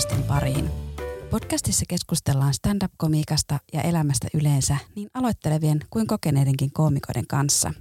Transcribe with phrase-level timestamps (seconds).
[0.00, 0.70] podcastin pariin.
[1.30, 7.74] Podcastissa keskustellaan stand-up-komiikasta ja elämästä yleensä niin aloittelevien kuin kokeneidenkin koomikoiden kanssa.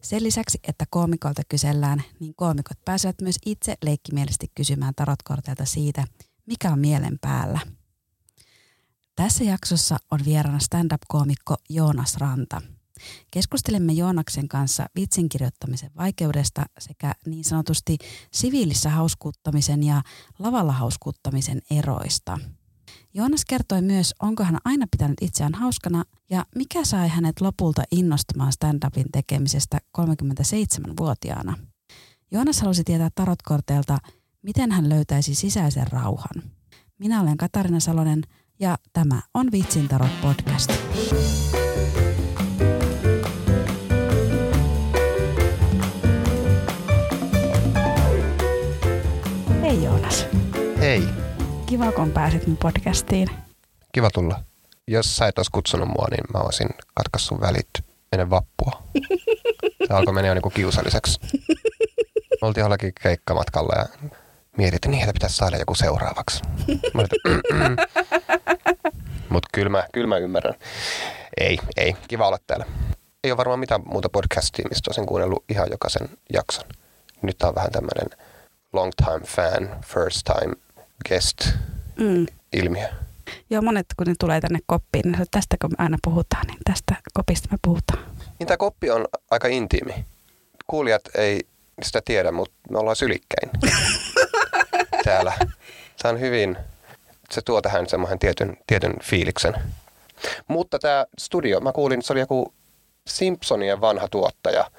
[0.00, 6.04] Sen lisäksi, että koomikolta kysellään, niin koomikot pääsevät myös itse leikkimielisesti kysymään tarotkorteilta siitä,
[6.46, 7.60] mikä on mielen päällä.
[9.16, 12.62] Tässä jaksossa on vieraana stand-up-koomikko Joonas Ranta–
[13.30, 17.98] Keskustelemme Joonaksen kanssa vitsin kirjoittamisen vaikeudesta sekä niin sanotusti
[18.32, 20.02] siviilissä hauskuuttamisen ja
[20.38, 22.38] lavalla hauskuuttamisen eroista.
[23.14, 28.52] Joonas kertoi myös, onko hän aina pitänyt itseään hauskana ja mikä sai hänet lopulta innostumaan
[28.52, 31.56] stand-upin tekemisestä 37-vuotiaana.
[32.30, 33.98] Joonas halusi tietää tarotkorteilta,
[34.42, 36.42] miten hän löytäisi sisäisen rauhan.
[36.98, 38.22] Minä olen Katarina Salonen
[38.60, 40.70] ja tämä on Vitsin tarot podcast.
[49.74, 50.26] Hei Joonas.
[50.78, 51.02] Hei,
[51.66, 53.28] Kiva, kun pääsit mun podcastiin.
[53.92, 54.40] kiva tulla.
[54.88, 57.68] Jos sä et olisi kutsunut mua, niin mä olisin katkaissut välit
[58.12, 58.82] ennen vappua.
[59.86, 61.20] Se alkoi mennä jo niinku kiusalliseksi.
[62.42, 64.08] Me oltiin jollakin keikkamatkalla ja
[64.58, 66.42] mietin, että niitä pitäisi saada joku seuraavaksi.
[66.94, 67.76] Mä olin,
[69.28, 70.54] Mutta kyllä mä, kyllä mä ymmärrän.
[71.40, 71.96] Ei, ei.
[72.08, 72.66] Kiva olla täällä.
[73.24, 76.64] Ei ole varmaan mitään muuta podcastia, mistä olisin kuunnellut ihan jokaisen jakson.
[77.22, 78.23] Nyt tää on vähän tämmöinen
[78.74, 80.54] long time fan, first time
[81.08, 81.48] guest
[81.96, 82.26] Mm.
[82.52, 82.88] ilmiö.
[83.50, 86.58] Joo, monet kun ne tulee tänne koppiin, niin sanoo, tästä kun me aina puhutaan, niin
[86.64, 87.98] tästä kopista me puhutaan.
[88.38, 90.04] Niin tämä koppi on aika intiimi.
[90.66, 91.40] Kuulijat ei
[91.82, 93.50] sitä tiedä, mutta me ollaan sylikkäin
[95.04, 95.32] täällä.
[96.02, 96.56] Tämä on hyvin,
[97.30, 99.54] se tuo tähän semmoisen tietyn, tietyn fiiliksen.
[100.48, 102.54] Mutta tämä studio, mä kuulin, se oli joku
[103.06, 104.70] Simpsonien vanha tuottaja,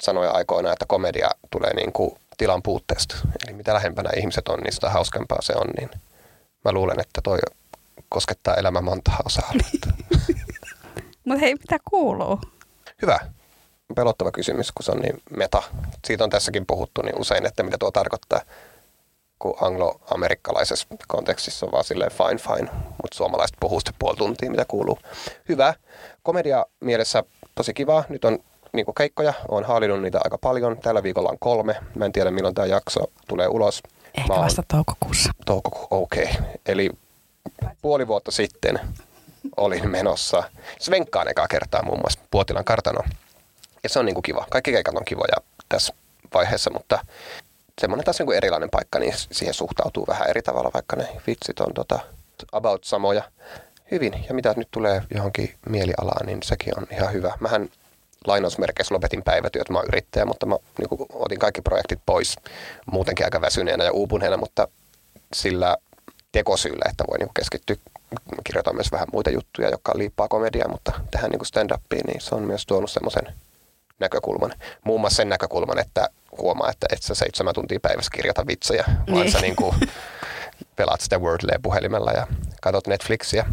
[0.00, 3.16] sanoi aikoinaan, että komedia tulee niin kuin tilan puutteesta.
[3.44, 5.66] Eli mitä lähempänä ihmiset on, niin sitä hauskempaa se on.
[5.78, 5.90] Niin
[6.64, 7.38] mä luulen, että toi
[8.08, 9.88] koskettaa elämän montaa osa-aluetta.
[11.24, 12.40] Mutta hei, mitä kuuluu?
[13.02, 13.18] Hyvä.
[13.94, 15.62] Pelottava kysymys, kun se on niin meta.
[16.06, 18.40] Siitä on tässäkin puhuttu niin usein, että mitä tuo tarkoittaa.
[19.38, 22.70] Kun anglo-amerikkalaisessa kontekstissa on vaan silleen fine fine,
[23.02, 24.98] mutta suomalaiset puhuu sitten puoli tuntia, mitä kuuluu.
[25.48, 25.74] Hyvä.
[26.22, 28.04] Komedia mielessä tosi kiva.
[28.08, 28.38] Nyt on
[28.76, 30.78] niin keikkoja, olen haalinnut niitä aika paljon.
[30.78, 31.76] Tällä viikolla on kolme.
[31.94, 33.82] Mä en tiedä milloin tämä jakso tulee ulos.
[34.18, 35.32] Ehkä oon- vasta toukokuussa.
[35.46, 36.24] Toukokuu, okei.
[36.24, 36.44] Okay.
[36.66, 36.90] Eli
[37.82, 38.80] puoli vuotta sitten
[39.56, 40.42] olin menossa
[40.80, 43.00] Svenkkaan ekaa kertaa muun muassa Puotilan kartano.
[43.82, 44.46] Ja se on niinku kiva.
[44.50, 45.36] Kaikki keikat on kivoja
[45.68, 45.94] tässä
[46.34, 46.98] vaiheessa, mutta
[47.80, 51.74] semmoinen taas niinku erilainen paikka, niin siihen suhtautuu vähän eri tavalla, vaikka ne vitsit on
[51.74, 51.98] tota,
[52.52, 53.22] about samoja.
[53.90, 54.24] Hyvin.
[54.28, 57.32] Ja mitä nyt tulee johonkin mielialaan, niin sekin on ihan hyvä.
[57.40, 57.68] Mähän
[58.26, 62.36] lainausmerkeissä lopetin päivätyöt, mä oon yrittäjä, mutta mä niin kuin, otin kaikki projektit pois
[62.92, 64.68] muutenkin aika väsyneenä ja uupuneena, mutta
[65.34, 65.76] sillä
[66.32, 67.76] tekosyyllä, että voi niin kuin keskittyä.
[68.44, 72.42] Kirjoitan myös vähän muita juttuja, jotka liippaa komediaa, mutta tähän niin stand-upiin, niin se on
[72.42, 73.32] myös tuonut semmoisen
[74.00, 74.52] näkökulman.
[74.84, 76.08] Muun muassa sen näkökulman, että
[76.38, 79.32] huomaa, että et sä seitsemän tuntia päivässä kirjoita vitsejä, vaan Niin.
[79.32, 79.74] sä niin kuin
[80.76, 82.26] pelaat sitä Wordlea puhelimella ja
[82.62, 83.46] katsot Netflixiä,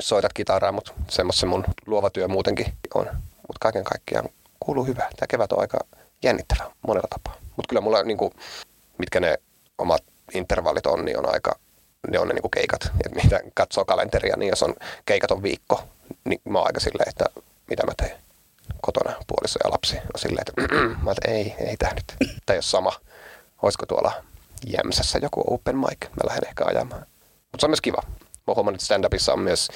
[0.00, 3.06] soitat kitaraa, mutta semmoista mun luova työ muutenkin on.
[3.48, 4.28] Mutta kaiken kaikkiaan
[4.60, 5.08] kuuluu hyvä.
[5.16, 5.78] Tämä kevät on aika
[6.22, 7.36] jännittävä monella tapaa.
[7.56, 8.32] Mutta kyllä mulla, niinku,
[8.98, 9.38] mitkä ne
[9.78, 10.02] omat
[10.34, 11.58] intervallit on, niin on aika,
[12.10, 12.90] ne on ne niinku keikat.
[13.06, 14.74] Et mitä katsoo kalenteria, niin jos on
[15.06, 15.82] keikat on viikko,
[16.24, 17.24] niin mä oon aika silleen, että
[17.70, 18.18] mitä mä teen
[18.80, 19.96] kotona puoliso ja lapsi.
[19.96, 22.32] On silleen, että mä että ei, ei tää nyt.
[22.46, 22.92] Tai jos sama,
[23.62, 24.12] olisiko tuolla
[24.66, 27.06] Jämsässä joku open mic, mä lähden ehkä ajamaan.
[27.52, 28.02] Mutta se on myös kiva.
[28.46, 29.68] Mä huomannut, että stand-upissa on myös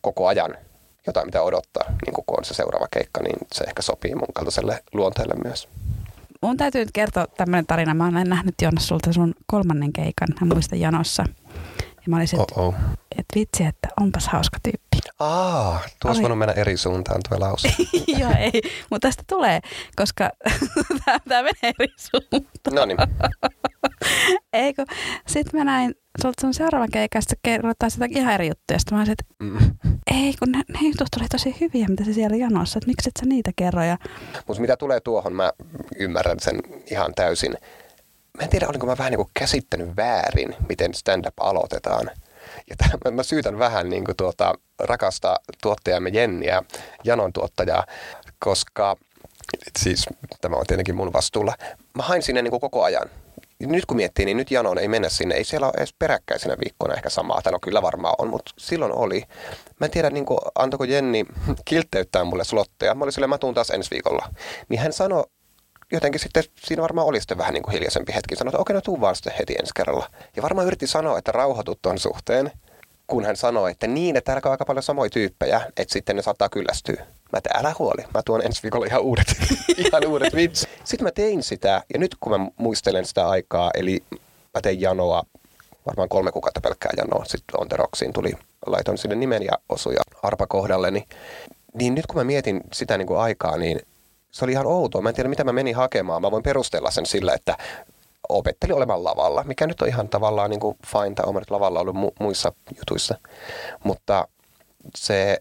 [0.00, 0.58] koko ajan
[1.06, 4.82] jotain, mitä odottaa, niin kun on se seuraava keikka, niin se ehkä sopii mun kaltaiselle
[4.92, 5.68] luonteelle myös.
[6.42, 7.94] Mun täytyy nyt kertoa tämmöinen tarina.
[7.94, 11.24] Mä olen nähnyt Joonas sulta sun kolmannen keikan, mä muistan janossa.
[12.00, 12.54] Ja mä olisin, että
[13.18, 14.90] et vitsi, että onpas hauska tyyppi.
[15.18, 16.22] Aa, tuossa Oli.
[16.22, 17.68] voinut mennä eri suuntaan tuo lause.
[18.18, 18.62] Joo, ei.
[18.90, 19.60] Mutta tästä tulee,
[19.96, 20.30] koska
[21.28, 22.42] tämä menee eri suuntaan.
[22.72, 22.98] No niin,
[24.52, 24.84] Eikö?
[25.26, 26.88] Sitten mä näin sulta sun seuraavan
[27.42, 28.78] kerroit taas jotakin ihan eri juttuja.
[28.78, 29.58] Sitten mä olisin, että mm.
[30.10, 33.16] ei, kun ne, ne jutut oli tosi hyviä, mitä se siellä janossa, että miksi et
[33.20, 33.82] sä niitä kerro.
[33.82, 33.98] Ja
[34.46, 35.52] mutta mitä tulee tuohon, mä
[35.96, 36.60] ymmärrän sen
[36.90, 37.54] ihan täysin.
[38.38, 42.10] Mä en tiedä, olinko mä vähän niin kuin käsittänyt väärin, miten stand-up aloitetaan.
[42.70, 46.62] Ja tämän, mä- syytän vähän niin kuin tuota rakasta tuottajamme Jenniä,
[47.04, 47.86] Janon tuottajaa,
[48.38, 48.96] koska
[49.78, 50.06] siis
[50.40, 51.54] tämä on tietenkin mun vastuulla.
[51.94, 53.10] Mä hain sinne niin kuin koko ajan.
[53.60, 55.34] Nyt kun miettii, niin nyt Janoon ei mennä sinne.
[55.34, 57.42] Ei siellä ole edes peräkkäisenä viikkoina ehkä samaa.
[57.42, 59.24] Tai no kyllä varmaan on, mutta silloin oli.
[59.80, 61.26] Mä en tiedä, niin kuin, antoiko Jenni
[61.64, 62.94] kiltteyttää mulle slotteja.
[62.94, 64.28] Mä olin silleen, mä tuun taas ensi viikolla.
[64.68, 65.24] Niin hän sanoi
[65.92, 68.36] jotenkin sitten siinä varmaan oli sitten vähän niin kuin hiljaisempi hetki.
[68.36, 70.10] Sanoi, että okei, no tuu vaan sitten heti ensi kerralla.
[70.36, 72.52] Ja varmaan yritti sanoa, että rauhoitut tuon suhteen,
[73.06, 76.22] kun hän sanoi, että niin, että täällä on aika paljon samoja tyyppejä, että sitten ne
[76.22, 77.06] saattaa kyllästyä.
[77.32, 79.26] Mä että älä huoli, mä tuon ensi viikolla ihan uudet,
[79.86, 80.66] ihan uudet vitsi.
[80.84, 84.02] Sitten mä tein sitä, ja nyt kun mä muistelen sitä aikaa, eli
[84.54, 85.22] mä tein janoa,
[85.86, 87.76] varmaan kolme kuukautta pelkkää janoa, sitten On The
[88.14, 88.32] tuli,
[88.66, 91.08] laitoin sinne nimen ja osuja arpa kohdalle, niin,
[91.74, 93.80] niin nyt kun mä mietin sitä niin kuin aikaa, niin
[94.30, 95.02] se oli ihan outoa.
[95.02, 96.22] Mä en tiedä, mitä mä menin hakemaan.
[96.22, 97.56] Mä voin perustella sen sillä, että
[98.28, 101.96] opetteli olemaan lavalla, mikä nyt on ihan tavallaan niin kuin fine, tai olen lavalla ollut
[101.96, 103.14] mu- muissa jutuissa.
[103.84, 104.28] Mutta
[104.96, 105.38] se,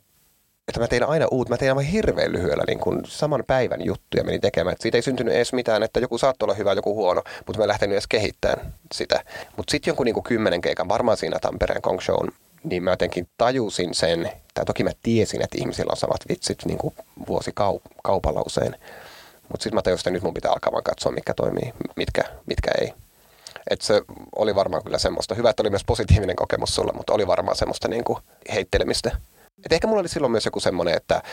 [0.68, 4.24] että mä tein aina uut, mä tein aivan hirveän lyhyellä niin kuin saman päivän juttuja
[4.24, 4.74] menin tekemään.
[4.74, 7.64] Et siitä ei syntynyt edes mitään, että joku saattoi olla hyvä, joku huono, mutta mä
[7.64, 9.24] en lähtenyt edes kehittämään sitä.
[9.58, 12.32] Mutta sitten jonkun niin kuin kymmenen keikan, varmaan siinä Tampereen Kong Shown,
[12.64, 16.78] niin mä jotenkin tajusin sen, tai toki mä tiesin, että ihmisillä on samat vitsit niin
[16.78, 16.96] kuin
[17.28, 18.76] vuosikaupalla usein.
[19.50, 22.72] Mutta sitten mä tajusin, että nyt mun pitää alkaa vaan katsoa, mikä toimii, mitkä, mitkä
[22.82, 22.94] ei.
[23.70, 24.02] Et se
[24.36, 25.36] oli varmaan kyllä semmoista.
[25.36, 28.20] Hyvä, että oli myös positiivinen kokemus sulla, mutta oli varmaan semmoista niin kuin
[28.54, 29.18] heittelemistä.
[29.66, 31.24] Et ehkä mulla oli silloin myös joku semmoinen, että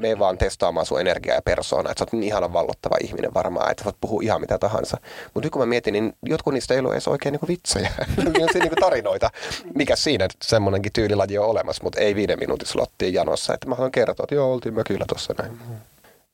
[0.00, 3.70] me vaan testaamaan sun energiaa ja persoonaa, että sä oot niin ihana vallottava ihminen varmaan,
[3.70, 4.96] että voit puhua ihan mitä tahansa.
[5.34, 7.90] Mutta nyt kun mä mietin, niin jotkut niistä ei ollut edes oikein niin vitsejä.
[8.16, 9.30] ne on niin tarinoita.
[9.74, 13.54] Mikä siinä semmoinenkin tyylilaji on olemassa, mutta ei viiden minuutin slottiin janossa.
[13.54, 15.58] Että mä haluan kertoa, että joo, oltiin mökillä tuossa näin.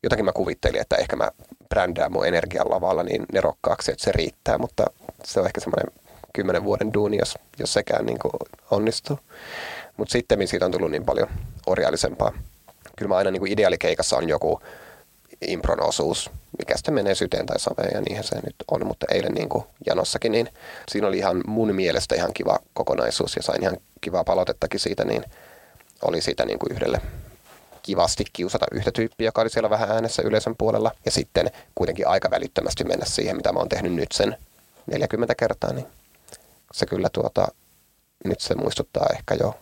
[0.02, 1.30] Jotakin mä kuvittelin, että ehkä mä
[1.68, 4.84] brändään mun energian lavalla niin nerokkaaksi, että se riittää, mutta
[5.24, 5.92] se on ehkä semmoinen
[6.32, 8.18] kymmenen vuoden duuni, jos, jos sekään niin
[8.70, 9.18] onnistuu.
[9.96, 11.28] Mutta sitten siitä on tullut niin paljon
[11.66, 12.32] orjallisempaa
[12.96, 14.60] kyllä mä aina niin kuin ideaalikeikassa on joku
[15.46, 19.34] impron osuus, mikä sitten menee syteen tai saveen ja niinhän se nyt on, mutta eilen
[19.34, 20.48] niin kuin janossakin, niin
[20.88, 25.24] siinä oli ihan mun mielestä ihan kiva kokonaisuus ja sain ihan kivaa palautettakin siitä, niin
[26.02, 27.00] oli siitä niin kuin yhdelle
[27.82, 30.92] kivasti kiusata yhtä tyyppiä, joka oli siellä vähän äänessä yleisön puolella.
[31.04, 34.36] Ja sitten kuitenkin aika välittömästi mennä siihen, mitä mä oon tehnyt nyt sen
[34.86, 35.86] 40 kertaa, niin
[36.72, 37.48] se kyllä tuota,
[38.24, 39.54] nyt se muistuttaa ehkä jo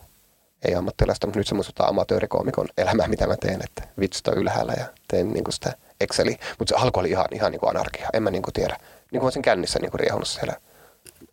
[0.65, 4.73] ei ammattilaista, mutta nyt se muistuttaa amatöörikoomikon elämää, mitä mä teen, että vitsit on ylhäällä
[4.77, 6.37] ja teen niin kuin sitä Exceli.
[6.59, 8.09] Mutta se alku oli ihan, ihan niin kuin anarkia.
[8.13, 8.77] En mä niin kuin tiedä.
[9.11, 10.53] Niin kuin olisin kännissä niin kuin riehunut siellä.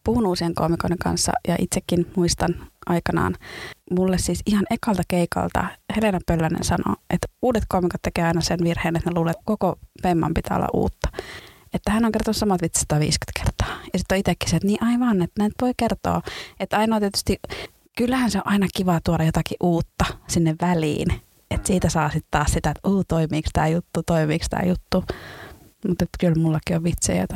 [0.04, 2.54] Puhun uusien koomikoiden kanssa ja itsekin muistan
[2.86, 3.36] aikanaan
[3.90, 5.64] mulle siis ihan ekalta keikalta
[5.96, 9.78] Helena Pöllänen sanoi, että uudet koomikot tekee aina sen virheen, että ne luulee, että koko
[10.02, 11.08] Pemman pitää olla uutta.
[11.74, 13.78] Että hän on kertonut samat vitsit 150 kertaa.
[13.92, 16.22] Ja sitten on itsekin se, että niin aivan, että näin voi kertoa.
[16.60, 17.38] Että ainoa tietysti
[17.96, 21.12] kyllähän se on aina kiva tuoda jotakin uutta sinne väliin.
[21.50, 25.04] Että siitä saa sitten taas sitä, että uu, toimiiko tämä juttu, toimiiko tämä juttu.
[25.88, 27.26] Mutta kyllä mullakin on vitsejä.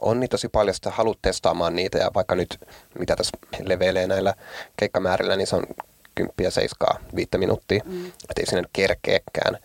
[0.00, 2.60] On niin tosi paljon, että haluat testaamaan niitä ja vaikka nyt,
[2.98, 4.34] mitä tässä levelee näillä
[4.76, 5.66] keikkamäärillä, niin se on
[6.14, 7.82] kymppiä seiskaa viittä minuuttia.
[7.84, 8.06] Mm.
[8.06, 9.58] Että ei sinne kerkeekään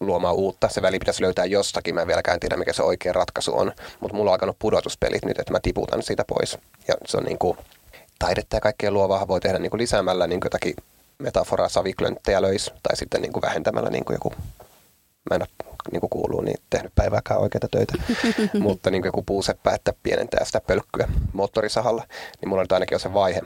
[0.00, 0.68] luomaan uutta.
[0.68, 1.94] Se väli pitäisi löytää jostakin.
[1.94, 3.72] Mä en vieläkään tiedä, mikä se oikea ratkaisu on.
[4.00, 6.58] Mutta mulla on alkanut pudotuspelit nyt, että mä tiputan siitä pois.
[6.88, 7.58] Ja se on niin kuin,
[8.18, 10.74] taidetta ja kaikkea luovaa voi tehdä niin kuin lisäämällä niin kuin jotakin
[11.18, 14.32] metaforaa saviklönttejä löisi tai sitten niin kuin vähentämällä niin kuin joku,
[15.30, 17.94] mä en ole niin kuin kuuluu, niin tehnyt päivääkään oikeita töitä,
[18.58, 22.04] mutta niin kuin joku puuseppä, että pienentää sitä pölkkyä moottorisahalla,
[22.40, 23.42] niin mulla on nyt ainakin jo se vaihe,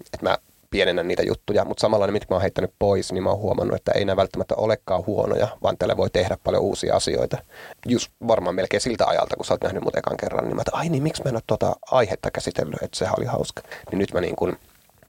[0.00, 0.38] että mä
[0.70, 3.76] pienennä niitä juttuja, mutta samalla ne, mitkä mä oon heittänyt pois, niin mä oon huomannut,
[3.76, 7.38] että ei nämä välttämättä olekaan huonoja, vaan tällä voi tehdä paljon uusia asioita.
[7.86, 10.76] Just varmaan melkein siltä ajalta, kun sä oot nähnyt mut ekan kerran, niin mä että
[10.76, 13.62] ai niin, miksi mä en ole tuota aihetta käsitellyt, että sehän oli hauska.
[13.90, 14.56] Niin nyt mä niin kuin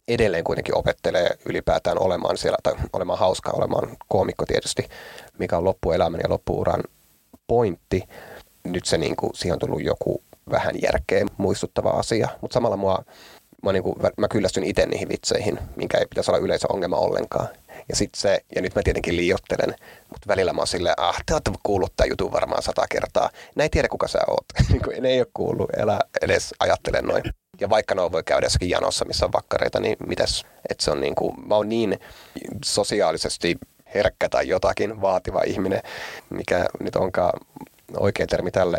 [0.07, 4.87] edelleen kuitenkin opettelee ylipäätään olemaan siellä, tai olemaan hauskaa, olemaan koomikko tietysti,
[5.37, 6.83] mikä on loppuelämän ja loppuuran
[7.47, 8.03] pointti.
[8.63, 13.03] Nyt se niin kuin, siihen on tullut joku vähän järkeä muistuttava asia, mutta samalla mua
[13.63, 17.47] mä, niin kuin, mä kyllästyn itse niihin vitseihin, minkä ei pitäisi olla yleensä ongelma ollenkaan.
[17.89, 19.75] Ja sit se, ja nyt mä tietenkin liiottelen,
[20.09, 23.29] mutta välillä mä oon silleen, ah, te ootte kuullut tämän jutun varmaan sata kertaa.
[23.55, 24.45] Näin ei tiedä, kuka sä oot.
[25.01, 27.23] Ne ei ole kuullut, elä edes ajattele noin.
[27.59, 31.01] Ja vaikka ne voi käydä jossakin janossa, missä on vakkareita, niin mitäs, että se on
[31.01, 31.99] niin kuin, mä oon niin
[32.65, 33.57] sosiaalisesti
[33.95, 35.81] herkkä tai jotakin vaativa ihminen,
[36.29, 37.39] mikä nyt onkaan
[37.97, 38.77] oikea termi tälle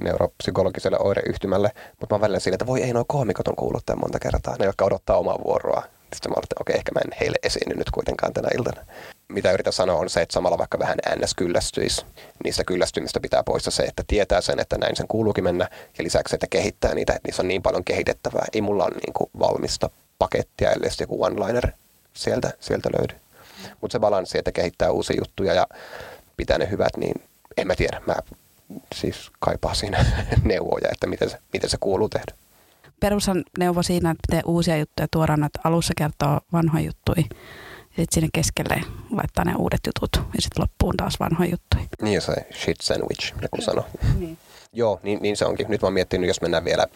[0.00, 1.70] neuropsykologiselle oireyhtymälle,
[2.00, 4.64] mutta mä välillä siinä, että voi ei, noin koomikot on kuullut tämän monta kertaa, ne
[4.64, 5.82] jotka odottaa omaa vuoroa.
[6.14, 8.86] Sitten mä että okei, ehkä mä en heille esiinny nyt kuitenkaan tänä iltana.
[9.28, 11.34] Mitä yritän sanoa on se, että samalla vaikka vähän ns.
[11.34, 12.06] kyllästyisi,
[12.44, 15.68] niistä kyllästymistä pitää poistaa se, että tietää sen, että näin sen kuuluukin mennä,
[15.98, 18.44] ja lisäksi, että kehittää niitä, että niissä on niin paljon kehitettävää.
[18.52, 21.70] Ei mulla ole niin kuin valmista pakettia, ellei joku one-liner
[22.12, 23.14] sieltä, sieltä löydy.
[23.80, 25.66] Mutta se balanssi, että kehittää uusia juttuja ja
[26.36, 27.22] pitää ne hyvät, niin
[27.56, 28.00] en mä tiedä.
[28.06, 28.14] Mä
[28.94, 30.04] siis kaipaa siinä
[30.44, 32.32] neuvoja, että miten se, miten se kuuluu tehdä.
[33.00, 37.24] Perushan neuvo siinä, että miten uusia juttuja tuodaan, että alussa kertoo vanhoja juttuja
[37.96, 41.84] sitten sinne keskelle laittaa ne uudet jutut ja sitten loppuun taas vanhoja juttuja.
[42.02, 43.84] Niin se shit sandwich, joku sanoi.
[44.18, 44.38] Niin.
[44.72, 45.66] Joo, niin, niin se onkin.
[45.68, 46.86] Nyt mä oon miettinyt, jos mennään vielä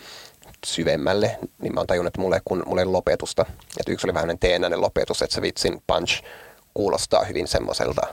[0.67, 3.47] syvemmälle, niin mä oon tajunnut, että mulle, kun mulle ei lopetusta.
[3.81, 6.23] Että yksi oli vähän teennäinen lopetus, että se vitsin punch
[6.75, 8.07] kuulostaa hyvin semmoiselta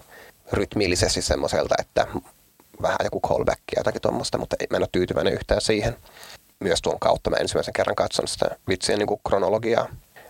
[0.54, 2.08] rytmillisesti semmoiselta, että
[2.82, 5.98] vähän joku callback ja jotakin tuommoista, mutta mä en ole tyytyväinen yhtään siihen.
[6.60, 9.88] Myös tuon kautta mä ensimmäisen kerran katson sitä vitsien niin kronologiaa,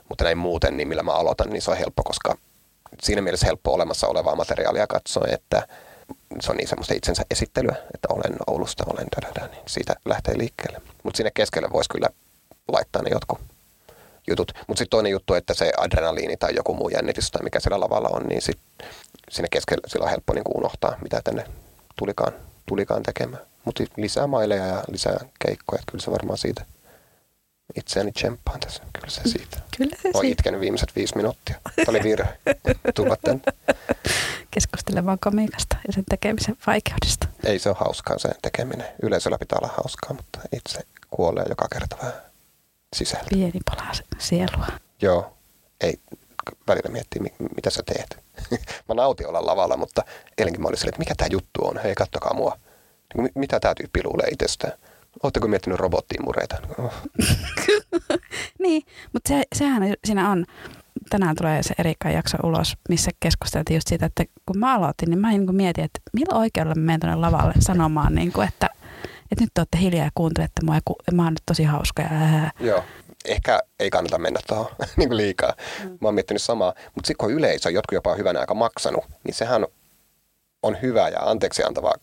[0.10, 2.38] mutta näin muuten, niin millä mä aloitan, niin se on helppo, koska
[3.02, 5.68] siinä mielessä helppo olemassa olevaa materiaalia katsoa, että
[6.40, 10.82] se on niin semmoista itsensä esittelyä, että olen Oulusta, olen dadada, niin siitä lähtee liikkeelle.
[11.04, 12.10] Mutta sinne keskelle voisi kyllä
[12.68, 13.40] laittaa ne jotkut
[14.28, 14.52] jutut.
[14.68, 18.10] Mutta sitten toinen juttu, että se adrenaliini tai joku muu jännitys tai mikä siellä lavalla
[18.10, 18.60] on, niin sit
[19.30, 21.46] sinne keskelle sillä on helppo niin unohtaa, mitä tänne
[21.96, 22.34] tulikaan,
[22.66, 23.44] tulikaan tekemään.
[23.66, 26.66] Mutta lisää maileja ja lisää keikkoja, kyllä se varmaan siitä
[27.75, 28.84] itseäni tsemppaan tässä.
[28.94, 29.58] Kyllä se siitä.
[29.78, 30.32] Kyllä se Olen siitä.
[30.32, 31.56] itkenyt viimeiset viisi minuuttia.
[31.64, 32.38] Tämä oli virhe.
[32.96, 33.42] Tulla tänne.
[34.52, 37.28] Keskustelemaan komiikasta ja sen tekemisen vaikeudesta.
[37.44, 38.88] Ei se ole hauskaa se tekeminen.
[39.04, 42.14] Yleisöllä pitää olla hauskaa, mutta itse kuolee joka kerta vähän
[42.96, 43.25] sisältä.
[43.30, 44.68] Pieni pala sielua.
[45.02, 45.34] Joo,
[45.82, 46.00] ei
[46.68, 48.18] välillä miettii, mi- mitä sä teet.
[48.90, 50.02] mä nautin olla lavalla, mutta
[50.38, 52.58] eilenkin mä olin silleen, että mikä tämä juttu on, hei kattokaa mua.
[53.14, 54.74] Niin Mi- mitä tämä tyyppi luulee itsestään?
[55.24, 56.58] Oletteko miettinyt robottiimureita?
[56.80, 56.94] Oh.
[58.60, 58.84] Niin,
[59.14, 60.46] mutta se, sehän siinä on,
[61.10, 65.20] tänään tulee se Erikan jakso ulos, missä keskusteltiin just siitä, että kun mä aloitin, niin
[65.20, 68.70] mä niin kuin mietin, että millä oikeudella mä menen tuonne lavalle sanomaan, niin kuin, että,
[69.32, 72.02] että nyt te olette hiljaa ja kuuntelette mua ja ku, mä oon nyt tosi hauska
[72.02, 72.10] ja.
[72.60, 72.84] Joo,
[73.25, 74.67] ehkä ei kannata mennä tuohon
[74.98, 75.53] niin kuin liikaa.
[75.84, 75.89] Mm.
[75.89, 79.34] Mä oon miettinyt samaa, mutta sitten kun yleisö, jotkut jopa on hyvänä aika maksanut, niin
[79.34, 79.65] sehän
[80.63, 81.94] on hyvä ja anteeksi antava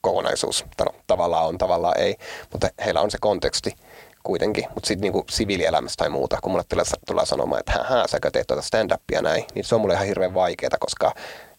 [0.00, 0.64] kokonaisuus.
[0.78, 2.16] No, tavallaan on, tavallaan ei,
[2.52, 3.74] mutta heillä on se konteksti
[4.22, 4.64] kuitenkin.
[4.74, 8.46] Mutta sitten niinku siviilielämässä tai muuta, kun mulle tulee, tulee sanomaan, että hää, säkö teet
[8.46, 11.14] tuota stand-upia näin, niin se on mulle ihan hirveän vaikeaa, koska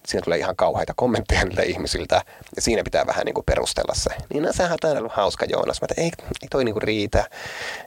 [0.10, 2.22] siinä tulee ihan kauheita kommentteja niiltä ihmisiltä,
[2.56, 4.10] ja siinä pitää vähän niinku perustella se.
[4.34, 5.82] Niin no, sähän on ollut hauska Joonas.
[5.82, 6.12] Mä että ei,
[6.42, 7.30] ei toi niinku riitä,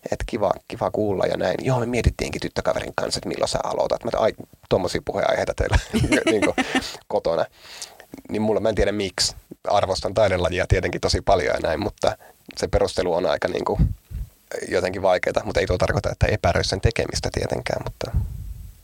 [0.04, 1.56] että kiva, kiva kuulla ja näin.
[1.60, 4.04] Joo, me mietittiinkin tyttökaverin kanssa, että milloin sä aloitat.
[4.04, 4.32] Mä että ai,
[4.68, 5.78] tuommoisia puheenaiheita teillä
[6.30, 6.54] niinku,
[7.08, 7.44] kotona.
[8.28, 9.36] Niin mulla mä en tiedä miksi.
[9.68, 12.16] Arvostan taidelajia tietenkin tosi paljon ja näin, mutta
[12.56, 13.78] se perustelu on aika niinku,
[14.68, 18.10] jotenkin vaikeaa, mutta ei tuo tarkoita, että epäröi sen tekemistä tietenkään, mutta,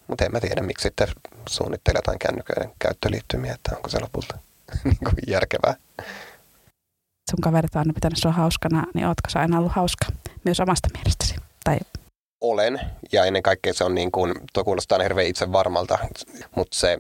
[0.09, 1.09] mutta en mä tiedä, miksi sitten
[1.49, 4.39] suunnittelee jotain kännyköiden käyttöliittymiä, että onko se lopulta
[4.85, 5.75] niin kuin järkevää.
[7.31, 10.07] sun kaverit on aina pitänyt sua hauskana, niin ootko sä aina ollut hauska
[10.45, 11.35] myös omasta mielestäsi?
[11.65, 11.79] Tai
[12.41, 12.81] Olen,
[13.13, 15.99] ja ennen kaikkea se on niin kuin, tuo kuulostaa hirveän itse varmalta,
[16.57, 16.99] mutta se,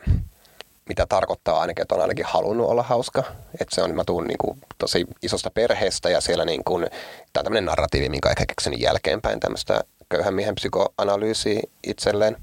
[0.88, 3.24] mitä tarkoittaa ainakin, että on ainakin halunnut olla hauska.
[3.60, 6.86] Että se on, mä tuun niin kuin tosi isosta perheestä ja siellä niin kuin,
[7.32, 12.36] tämä on tämmöinen narratiivi, minkä ehkä keksinyt jälkeenpäin tämmöistä köyhän miehen psykoanalyysiä itselleen.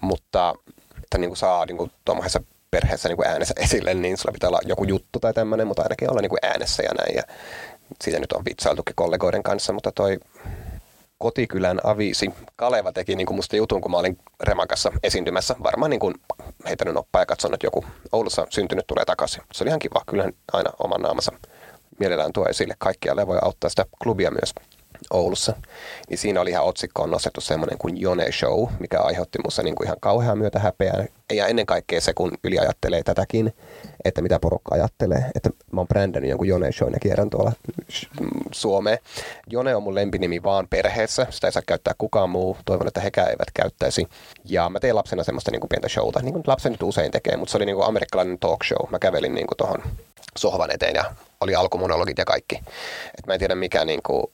[0.00, 0.54] Mutta
[1.02, 2.40] että niin kuin saa niin kuin tuommoisessa
[2.70, 6.10] perheessä niin kuin äänessä esille, niin sulla pitää olla joku juttu tai tämmöinen, mutta ainakin
[6.10, 7.16] olla niin kuin äänessä ja näin.
[7.16, 7.22] Ja
[8.02, 10.18] siitä nyt on vitsailtukin kollegoiden kanssa, mutta toi
[11.18, 12.30] kotikylän aviisi.
[12.56, 15.56] Kaleva teki niin kuin musta jutun, kun mä olin Remakassa esiintymässä.
[15.62, 16.14] Varmaan niin kuin
[16.68, 19.42] heitänyt noppaa ja katsonut, että joku Oulussa syntynyt tulee takaisin.
[19.52, 20.02] Se oli ihan kiva.
[20.06, 21.32] Kyllähän aina oman naamansa
[21.98, 22.74] mielellään tuo esille.
[22.78, 24.54] Kaikkialle voi auttaa sitä klubia myös
[25.10, 25.52] Oulussa.
[26.08, 29.96] Niin siinä oli ihan otsikkoon nostettu semmoinen kuin Jone Show, mikä aiheutti musta niin ihan
[30.00, 31.04] kauhean myötä häpeää.
[31.32, 33.54] Ja ennen kaikkea se, kun yliajattelee tätäkin,
[34.04, 35.24] että mitä porukka ajattelee.
[35.34, 37.52] Että mä oon brändännyt jonkun Jone Show ja kierrän tuolla
[38.52, 38.98] Suomeen.
[39.50, 41.26] Jone on mun lempinimi vaan perheessä.
[41.30, 42.56] Sitä ei saa käyttää kukaan muu.
[42.64, 44.08] Toivon, että hekään eivät käyttäisi.
[44.44, 47.36] Ja mä tein lapsena semmoista niin kuin pientä showta, niin kuin lapset nyt usein tekee,
[47.36, 48.90] mutta se oli niin kuin amerikkalainen talk show.
[48.90, 49.82] Mä kävelin niin kuin tuohon
[50.38, 51.04] sohvan eteen ja
[51.40, 52.56] oli alkumonologit ja kaikki.
[53.18, 54.24] Et mä en tiedä mikä niin kuin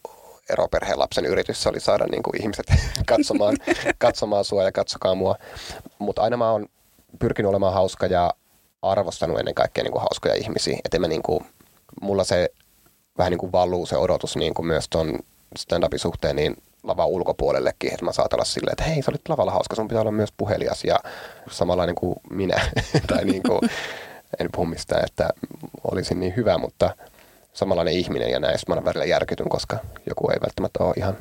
[0.51, 2.67] eroperheen lapsen yritys se oli saada niin kuin ihmiset
[3.07, 3.57] katsomaan,
[3.99, 5.37] katsomaan sua ja katsokaa mua.
[5.99, 6.67] Mutta aina mä oon
[7.19, 8.35] pyrkinyt olemaan hauska ja
[8.83, 10.79] arvostanut ennen kaikkea niin kuin hauskoja ihmisiä.
[10.85, 11.47] Että mä niin kuin,
[12.01, 12.49] mulla se
[13.19, 15.19] vähän niin kuin valuu se odotus niin kuin myös ton
[15.59, 19.53] stand-upin suhteen niin lavan ulkopuolellekin, että mä saatan olla silleen, että hei, sä olit lavalla
[19.53, 21.01] hauska, sun pitää olla myös puhelias ja
[21.51, 22.61] samanlainen kuin minä.
[23.07, 23.61] tai niin kuin,
[24.41, 25.29] en puhu mistään, että
[25.91, 26.97] olisin niin hyvä, mutta
[27.55, 28.59] samanlainen ihminen ja näin.
[28.69, 31.17] Mä välillä järkytyn, koska joku ei välttämättä ole ihan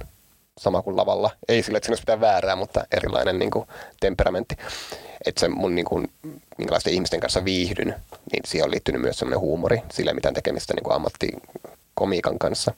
[0.58, 1.32] sama kuin lavalla.
[1.48, 3.68] Ei sille, että siinä olisi mitään väärää, mutta erilainen niin kuin,
[4.00, 4.56] temperamentti.
[5.26, 6.12] Että se mun, niin kuin,
[6.58, 7.96] minkälaisten ihmisten kanssa viihdyn,
[8.32, 9.82] niin siihen on liittynyt myös semmoinen huumori.
[9.92, 12.74] Sillä ei mitään tekemistä niin kuin ammattikomiikan kanssa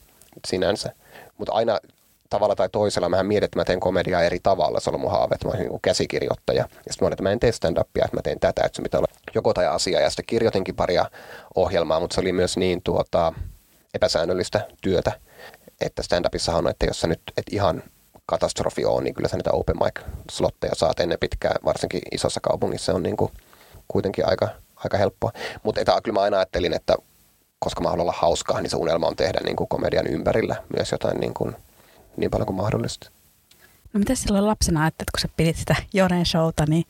[0.48, 0.94] sinänsä.
[1.38, 1.80] Mutta aina
[2.30, 5.36] tavalla tai toisella, mähän mietin, että mä teen komediaa eri tavalla, se on mun haave,
[5.36, 6.62] että mä olen niin käsikirjoittaja.
[6.62, 8.82] Ja sitten mä olin, että mä en tee stand-upia, että mä teen tätä, että se
[8.82, 10.02] pitää olla joko tai asia.
[10.02, 11.06] Ja sitten kirjoitinkin paria
[11.56, 13.34] ohjelmaa, mutta se oli myös niin tuota,
[13.94, 15.12] epäsäännöllistä työtä,
[15.82, 17.84] että stand-upissa on, että jos sä nyt et ihan
[18.26, 20.02] katastrofi on, niin kyllä sä niitä open mic
[20.32, 23.32] slotteja saat ennen pitkään, varsinkin isossa kaupungissa on niin kuin
[23.88, 25.32] kuitenkin aika, aika helppoa.
[25.64, 26.96] Mutta kyllä mä aina ajattelin, että
[27.60, 30.92] koska mä haluan olla hauskaa, niin se unelma on tehdä niin kuin komedian ympärillä myös
[30.92, 31.56] jotain niin, kuin,
[32.18, 33.12] niin paljon kuin mahdollista.
[33.94, 36.86] No mitä silloin lapsena ajattelet, kun sä pidit sitä Jonen showta, niin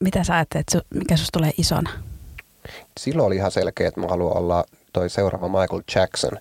[0.00, 1.90] mitä sä ajattelet, mikä susta tulee isona?
[3.00, 6.38] Silloin oli ihan selkeä, että mä haluan olla toi seuraava Michael Jackson.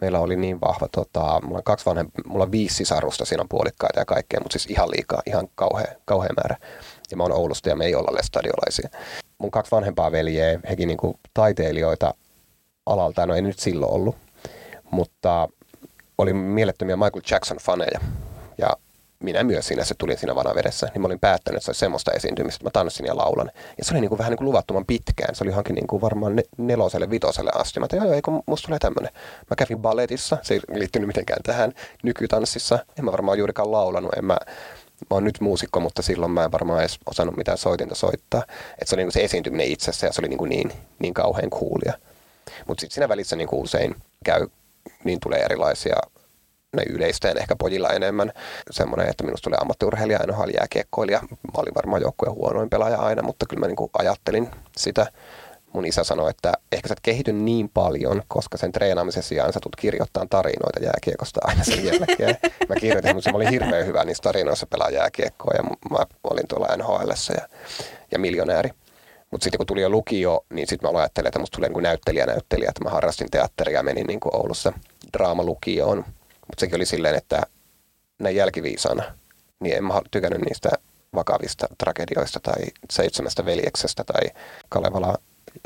[0.00, 3.48] Meillä oli niin vahva, tota, mulla on kaksi vanhem, mulla on viisi sisarusta, siinä on
[3.48, 6.56] puolikkaita ja kaikkea, mutta siis ihan liikaa, ihan kauhea, kauhea määrä.
[7.10, 8.88] Ja mä oon Oulusta ja me ei olla lestadiolaisia.
[9.38, 12.14] Mun kaksi vanhempaa veljeä, hekin niinku taiteilijoita
[12.86, 14.16] alalta, no ei nyt silloin ollut,
[14.90, 15.48] mutta
[16.22, 18.00] oli mielettömiä Michael Jackson-faneja.
[18.58, 18.76] Ja
[19.20, 22.12] minä myös siinä, se tuli siinä vanavedessä, niin mä olin päättänyt, että se olisi semmoista
[22.12, 23.50] esiintymistä, mä tanssin ja laulan.
[23.78, 26.02] Ja se oli niin kuin vähän niin kuin luvattoman pitkään, se oli johonkin niin kuin
[26.02, 27.80] varmaan neloselle, vitoselle asti.
[27.80, 29.12] Mä tein, joo, eikö musta tulee tämmöinen.
[29.50, 31.72] Mä kävin balletissa, se ei liittynyt mitenkään tähän
[32.02, 32.78] nykytanssissa.
[32.98, 34.36] En mä varmaan juurikaan laulanut, en mä,
[35.00, 38.42] mä oon nyt muusikko, mutta silloin mä en varmaan edes osannut mitään soitinta soittaa.
[38.72, 41.14] Että se oli niin kuin se esiintyminen itsessä ja se oli niin, kuin niin, niin
[41.14, 41.92] kauhean coolia.
[42.66, 44.46] Mutta sitten siinä välissä niin kuin usein käy,
[45.04, 45.96] niin tulee erilaisia
[46.76, 48.32] ne yleistään ehkä pojilla enemmän
[48.70, 51.20] semmoinen, että minusta tulee ammattiurheilija, NHL jääkiekkoilija.
[51.30, 55.06] Mä olin varmaan joukkueen huonoin pelaaja aina, mutta kyllä mä niin ajattelin sitä.
[55.72, 59.60] Mun isä sanoi, että ehkä sä et kehity niin paljon, koska sen treenaamisen sijaan sä
[59.62, 62.36] tulet kirjoittaa tarinoita jääkiekosta aina sen jälkeen.
[62.68, 66.76] Mä kirjoitin, mutta mä olin hirveän hyvä niissä tarinoissa pelaa jääkiekkoa ja mä olin tuolla
[66.76, 67.48] NHL ja,
[68.10, 68.70] ja miljonääri.
[69.30, 72.26] Mutta sitten kun tuli jo lukio, niin sitten mä ajattelin, että musta tulee niin näyttelijä
[72.26, 74.72] näyttelijä, että mä harrastin teatteria ja menin niin kuin Oulussa
[75.12, 75.98] draamalukioon.
[76.46, 77.42] Mutta sekin oli silleen, että
[78.18, 79.02] näin jälkiviisana,
[79.60, 80.70] niin en mä tykännyt niistä
[81.14, 84.30] vakavista tragedioista tai seitsemästä veljeksestä tai
[84.68, 85.18] Kalevala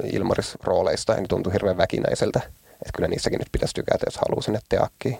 [0.04, 1.14] Ilmaris-rooleista.
[1.14, 2.40] Ne tuntui hirveän väkinäiseltä.
[2.72, 5.18] Että kyllä niissäkin nyt pitäisi tykätä, jos haluaa sinne teakkiin.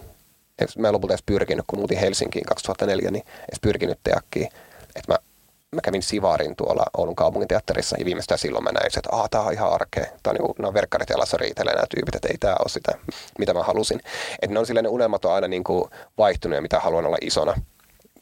[0.77, 4.49] Mä en lopulta edes pyrkinyt, kun muutin Helsinkiin 2004, niin edes pyrkinyt teakkiin.
[4.95, 5.17] Että mä
[5.75, 9.53] mä kävin Sivarin tuolla Oulun kaupunginteatterissa ja viimeistään silloin mä näin, että aah, tää on
[9.53, 10.05] ihan arkea.
[10.23, 12.91] Tää on niinku, nämä verkkarit jalassa riitelee nämä tyypit, että ei tää ole sitä,
[13.39, 13.99] mitä mä halusin.
[14.41, 17.53] Että ne on silleen, ne unelmat on aina niinku vaihtunut ja mitä haluan olla isona.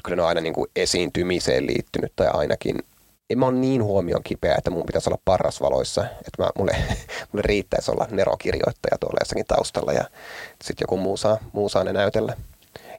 [0.03, 2.79] Kyllä ne on aina niinku esiintymiseen liittynyt tai ainakin
[3.29, 6.01] en mä ole niin huomion kipeä, että mun pitäisi olla parrasvaloissa.
[6.01, 6.75] Että mä, mulle,
[7.31, 10.03] mulle riittäisi olla nerokirjoittaja tuolla jossakin taustalla ja
[10.63, 12.33] sitten joku muu saa, muu saa ne näytellä.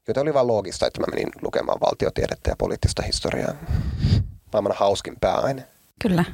[0.08, 3.54] Joten oli vaan loogista, että mä menin lukemaan valtiotiedettä ja poliittista historiaa
[4.54, 5.66] maailman hauskin pääaine.
[6.02, 6.24] Kyllä.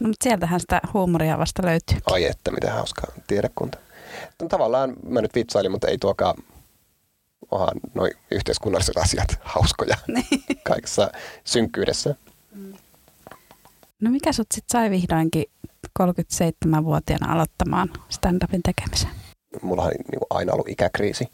[0.00, 1.98] No, mutta sieltähän sitä huumoria vasta löytyy.
[2.10, 3.78] Ai että, mitä hauskaa tiedekunta.
[4.42, 6.34] No, tavallaan mä nyt vitsailin, mutta ei tuokaan
[7.50, 10.44] onhan noin yhteiskunnalliset asiat hauskoja niin.
[10.62, 11.10] kaikessa
[11.44, 12.14] synkkyydessä.
[14.00, 15.44] No mikä sut sitten sai vihdoinkin
[16.00, 19.10] 37-vuotiaana aloittamaan stand-upin tekemisen?
[19.62, 21.24] Mulla on niin aina ollut ikäkriisi,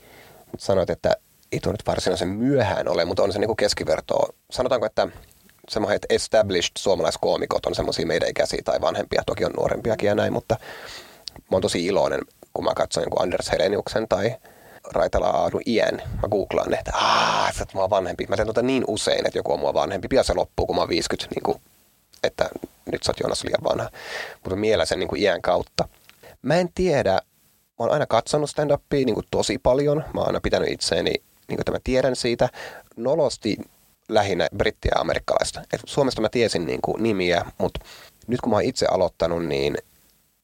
[0.51, 1.17] mutta sanoit, että
[1.53, 4.33] ei tuo nyt varsinaisen myöhään ole, mutta on se niin keskivertoa.
[4.51, 5.09] Sanotaanko, että
[5.71, 10.57] semmoiset established suomalaiskoomikot on semmoisia meidän ikäisiä tai vanhempia, toki on nuorempiakin ja näin, mutta
[11.35, 12.21] mä oon tosi iloinen,
[12.55, 14.35] kun mä katson jonkun Anders Heleniuksen tai
[14.93, 16.03] Raitala Aadu iän.
[16.23, 18.27] Mä googlaan ne, että aah, sä mä oon vanhempi.
[18.29, 20.09] Mä teen tuota niin usein, että joku on mua vanhempi.
[20.09, 21.61] Pian se loppuu, kun mä oon 50, niin kuin,
[22.23, 22.51] että
[22.93, 23.91] nyt sä oot Jonas liian vanha.
[24.45, 25.89] Mutta miellä sen niin iän kautta.
[26.43, 27.21] Mä en tiedä, mä
[27.79, 30.05] oon aina katsonut stand-upia niin tosi paljon.
[30.15, 32.49] Mä oon aina pitänyt itseäni, niin kuin, että mä tiedän siitä.
[32.97, 33.57] Nolosti
[34.15, 35.61] lähinnä brittiä ja amerikkalaista.
[35.73, 37.81] Et Suomesta mä tiesin niin kuin nimiä, mutta
[38.27, 39.77] nyt kun mä oon itse aloittanut, niin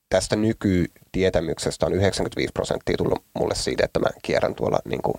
[0.08, 5.14] tästä nykytietämyksestä on 95 prosenttia tullut mulle siitä, että mä kierrän tuolla niin kuin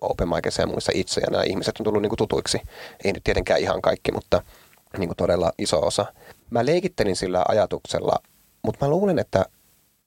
[0.00, 2.60] open micissa ja muissa itse, ja nämä ihmiset on tullut niin kuin tutuiksi.
[3.04, 4.42] Ei nyt tietenkään ihan kaikki, mutta
[4.98, 6.06] niin kuin todella iso osa.
[6.50, 8.16] Mä leikittelin sillä ajatuksella,
[8.62, 9.46] mutta mä luulen, että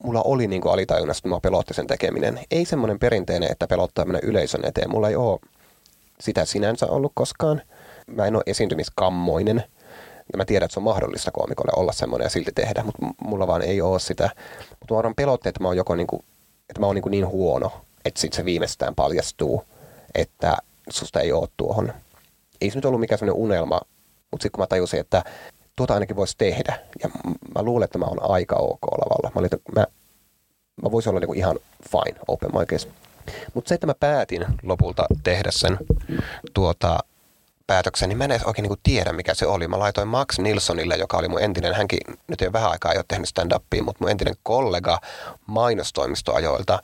[0.03, 2.39] mulla oli niin kuin alitajunnasta, että mua pelotti sen tekeminen.
[2.51, 4.89] Ei semmoinen perinteinen, että pelottaa mennä yleisön eteen.
[4.89, 5.39] Mulla ei ole
[6.19, 7.61] sitä sinänsä ollut koskaan–
[8.07, 9.63] mä en ole esiintymiskammoinen.
[10.33, 13.47] Ja mä tiedän, että se on mahdollista koomikolle olla semmoinen ja silti tehdä, mutta mulla
[13.47, 14.29] vaan ei ole sitä.
[14.79, 16.25] Mutta mä oon pelotte, että mä oon joko niinku,
[16.69, 17.71] että mä oon niinku niin huono,
[18.05, 19.63] että sitten se viimeistään paljastuu,
[20.15, 20.57] että
[20.89, 21.93] susta ei ole tuohon.
[22.61, 23.79] Ei se nyt ollut mikään semmoinen unelma,
[24.31, 25.23] mutta sitten kun mä tajusin, että
[25.75, 27.09] tuota ainakin voisi tehdä, ja
[27.55, 29.31] mä luulen, että mä oon aika ok lavalla.
[29.35, 29.85] Mä, olin, mä,
[30.83, 31.59] mä voisin olla niinku ihan
[31.91, 32.87] fine open micissa.
[33.53, 35.77] Mutta se, että mä päätin lopulta tehdä sen
[36.53, 36.99] tuota,
[37.67, 39.67] päätöksen, niin mä en edes oikein niin tiedä, mikä se oli.
[39.67, 43.05] Mä laitoin Max Nilssonille, joka oli mun entinen, hänkin nyt jo vähän aikaa ei ole
[43.07, 44.99] tehnyt stand-upia, mutta mun entinen kollega
[45.47, 46.79] mainostoimistoajoilta,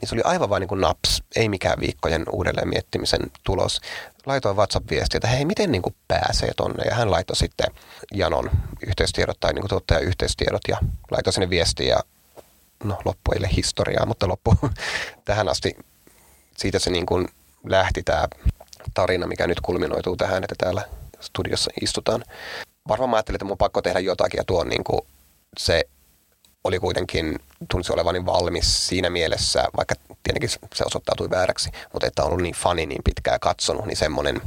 [0.00, 3.80] niin se oli aivan vain niin naps, ei mikään viikkojen uudelleen miettimisen tulos.
[4.26, 6.84] Laitoin WhatsApp-viestiä, että hei, miten niin kuin pääsee tonne?
[6.84, 7.66] Ja hän laittoi sitten
[8.12, 8.50] Janon
[8.86, 10.78] yhteistiedot tai niin tuottaja yhteistiedot ja
[11.10, 12.00] laitoi sinne viestiä ja
[12.84, 14.54] no loppu ei historiaa, mutta loppu
[15.24, 15.76] tähän asti
[16.56, 17.28] siitä se niin kuin
[17.64, 18.28] lähti tämä
[18.94, 20.82] tarina, mikä nyt kulminoituu tähän, että täällä
[21.20, 22.24] studiossa istutaan.
[22.88, 25.00] Varmaan mä ajattelin, että mun on pakko tehdä jotakin ja tuo niin kuin
[25.58, 25.84] se
[26.64, 27.38] oli kuitenkin,
[27.70, 32.54] tunsi olevani valmis siinä mielessä, vaikka tietenkin se osoittautui vääräksi, mutta että on ollut niin
[32.54, 34.42] fani niin pitkään katsonut, niin semmoinen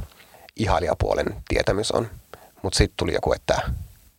[0.56, 2.10] ihailijapuolen tietämys on.
[2.62, 3.62] Mutta sitten tuli joku, että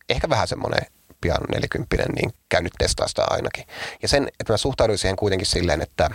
[0.08, 0.86] ehkä vähän semmoinen
[1.20, 3.64] pian 40, niin käy nyt testaa sitä ainakin.
[4.02, 6.10] Ja sen, että mä suhtauduin siihen kuitenkin silleen, että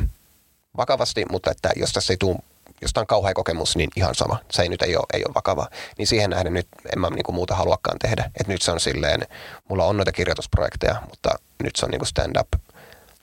[0.78, 2.38] vakavasti, mutta että jos tässä ei tule
[2.86, 4.38] jos tämä on kauhea kokemus, niin ihan sama.
[4.52, 5.68] Se ei nyt ei ole, ei ole vakava.
[5.98, 8.32] Niin siihen nähden nyt en mä niinku muuta haluakaan tehdä.
[8.40, 9.22] Et nyt se on silleen,
[9.70, 11.30] mulla on noita kirjoitusprojekteja, mutta
[11.64, 12.48] nyt se on niinku stand-up,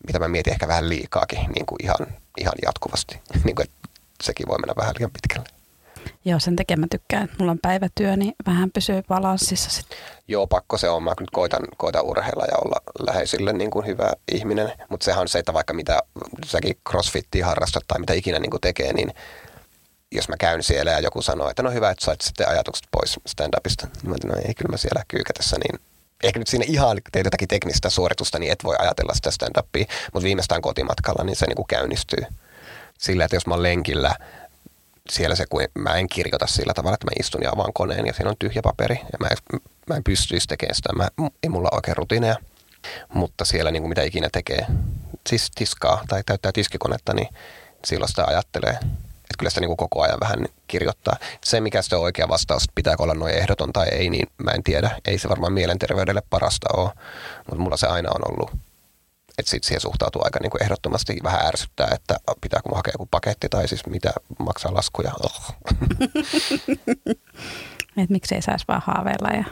[0.07, 2.07] mitä mä mietin ehkä vähän liikaakin niinku ihan,
[2.39, 3.21] ihan jatkuvasti.
[3.45, 3.63] niinku,
[4.23, 5.63] sekin voi mennä vähän liian pitkälle.
[6.25, 9.99] Joo, sen takia mä tykkään, että mulla on päivätyö, niin vähän pysyy balanssissa sitten.
[10.29, 11.03] Joo, pakko se on.
[11.03, 14.73] Mä nyt koitan, koitan urheilla ja olla läheisille niin kuin hyvä ihminen.
[14.89, 15.99] Mutta sehän on se, että vaikka mitä
[16.47, 19.15] säkin crossfittia harrastat tai mitä ikinä niin kuin tekee, niin
[20.13, 23.21] jos mä käyn siellä ja joku sanoo, että no hyvä, että sait sitten ajatukset pois
[23.29, 23.87] stand-upista.
[24.03, 25.81] Niin mä no ei, kyllä mä siellä kyykätessä, niin
[26.23, 30.25] ehkä nyt siinä ihan teet jotakin teknistä suoritusta, niin et voi ajatella sitä stand-upia, mutta
[30.25, 32.25] viimeistään kotimatkalla niin se niin kuin käynnistyy.
[32.99, 34.17] Sillä, että jos mä oon lenkillä,
[35.11, 38.13] siellä se, kun mä en kirjoita sillä tavalla, että mä istun ja avaan koneen ja
[38.13, 40.93] siinä on tyhjä paperi ja mä en, mä en pystyisi tekemään sitä.
[40.93, 41.09] Mä,
[41.43, 42.37] ei mulla ole oikein rutiineja,
[43.15, 44.67] mutta siellä niin kuin mitä ikinä tekee,
[45.27, 47.29] siis tiskaa tai täyttää tiskikonetta, niin
[47.85, 48.79] silloin sitä ajattelee.
[49.43, 51.17] Kyllä sitä niin kuin koko ajan vähän kirjoittaa.
[51.45, 54.63] Se, mikä sitten on oikea vastaus, pitääkö olla noin ehdoton tai ei, niin mä en
[54.63, 54.91] tiedä.
[55.05, 56.91] Ei se varmaan mielenterveydelle parasta ole,
[57.39, 58.51] mutta mulla se aina on ollut
[59.39, 63.09] että sitten siihen suhtautuu aika niin kuin ehdottomasti vähän ärsyttää, että pitääkö mun hakea joku
[63.11, 65.13] paketti tai siis mitä maksaa laskuja.
[65.25, 65.57] Oh.
[68.03, 69.45] Et miksi ei saisi vaan haaveilla ja...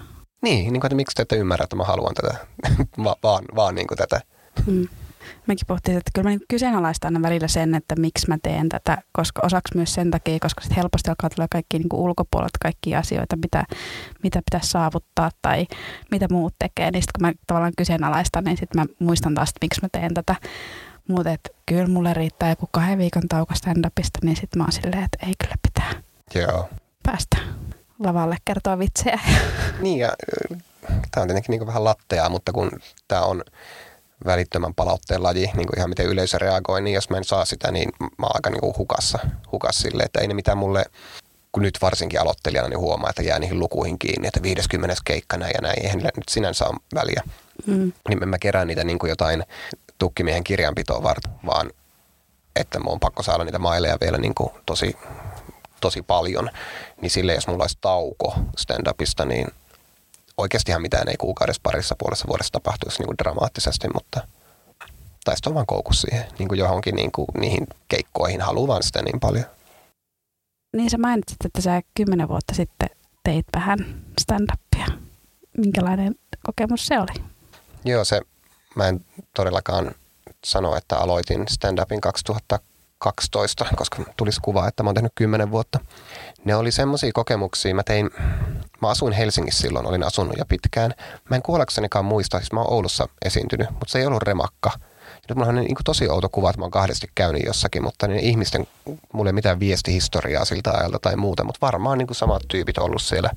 [0.43, 2.47] Niin, niin kuin, että miksi te ette ymmärrä, että mä haluan tätä,
[3.05, 4.21] Va- vaan, vaan niin kuin tätä.
[4.67, 4.89] Mm
[5.51, 8.99] mäkin pohtin, että kyllä mä niin kyseenalaistan aina välillä sen, että miksi mä teen tätä,
[9.13, 12.99] koska osaksi myös sen takia, koska sitten helposti alkaa tulla kaikki niin kuin ulkopuolelta kaikkia
[12.99, 13.65] asioita, mitä,
[14.23, 15.67] mitä pitäisi saavuttaa tai
[16.11, 16.91] mitä muut tekee.
[16.91, 20.15] Niin sitten kun mä tavallaan kyseenalaistan, niin sitten mä muistan taas, että miksi mä teen
[20.15, 20.35] tätä.
[21.09, 21.31] Mutta
[21.67, 25.35] kyllä mulle riittää joku kahden viikon tauko stand-upista, niin sitten mä oon silleen, että ei
[25.43, 26.03] kyllä pitää
[26.35, 26.69] Joo.
[27.03, 27.37] päästä
[27.99, 29.21] lavalle kertoa vitsejä.
[29.81, 30.13] Niin ja
[31.11, 32.71] tämä on tietenkin niin vähän latteaa, mutta kun
[33.09, 33.43] tämä on
[34.25, 37.73] välittömän palautteen laji, niin kuin ihan miten yleisö reagoi, niin jos mä en saa sitä,
[37.73, 39.19] niin mä oon aika niin kuin hukassa,
[39.53, 40.85] hukas sille, että ei ne mitään mulle,
[41.53, 45.53] kun nyt varsinkin aloittelijana, niin huomaa, että jää niihin lukuihin kiinni, että 50 keikka näin
[45.55, 47.23] ja näin, eihän nyt sinänsä ole väliä.
[47.67, 47.93] Mm.
[48.09, 49.45] Niin mä kerään niitä niin kuin jotain
[49.99, 51.71] tukkimiehen kirjanpitoa varten, vaan
[52.57, 54.97] että mun on pakko saada niitä maileja vielä niin kuin tosi,
[55.81, 56.51] tosi paljon.
[57.01, 59.49] Niin sille, jos mulla olisi tauko stand-upista, niin
[60.41, 64.21] oikeastihan mitään ei kuukaudessa parissa puolessa vuodessa tapahtuisi niin kuin dramaattisesti, mutta
[65.25, 69.03] tai sitten on vaan koukus siihen niin kuin johonkin niin kuin, niihin keikkoihin haluan sitä
[69.03, 69.45] niin paljon.
[70.77, 72.91] Niin sä mainitsit, että sä kymmenen vuotta sitten
[73.25, 74.93] teit vähän stand-upia.
[75.57, 77.25] Minkälainen kokemus se oli?
[77.85, 78.21] Joo, se
[78.75, 79.05] mä en
[79.37, 79.95] todellakaan
[80.45, 85.79] sano, että aloitin stand-upin 2012, koska tulisi kuva, että mä oon tehnyt kymmenen vuotta.
[86.45, 88.11] Ne oli semmoisia kokemuksia, mä tein,
[88.83, 90.95] mä asuin Helsingissä silloin, olin asunut jo pitkään.
[91.31, 94.71] Mä en kuollaksenikaan muista, siis mä oon Oulussa esiintynyt, mutta se ei ollut remakka.
[95.29, 98.09] Nyt mulla on niin kuin tosi outo kuva, että mä oon kahdesti käynyt jossakin, mutta
[98.09, 98.67] niin ihmisten,
[99.13, 103.03] mulla ei mitään viestihistoriaa siltä ajalta tai muuta, mutta varmaan niin kuin samat tyypit ollut
[103.03, 103.31] siellä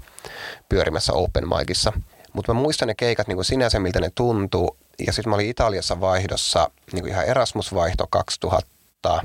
[0.69, 1.93] pyörimässä open micissa.
[2.33, 4.77] Mutta mä muistan ne keikat niin kuin sinänsä, miltä ne tuntuu.
[5.05, 9.21] Ja sitten mä olin Italiassa vaihdossa, niin kuin ihan Erasmus-vaihto 2000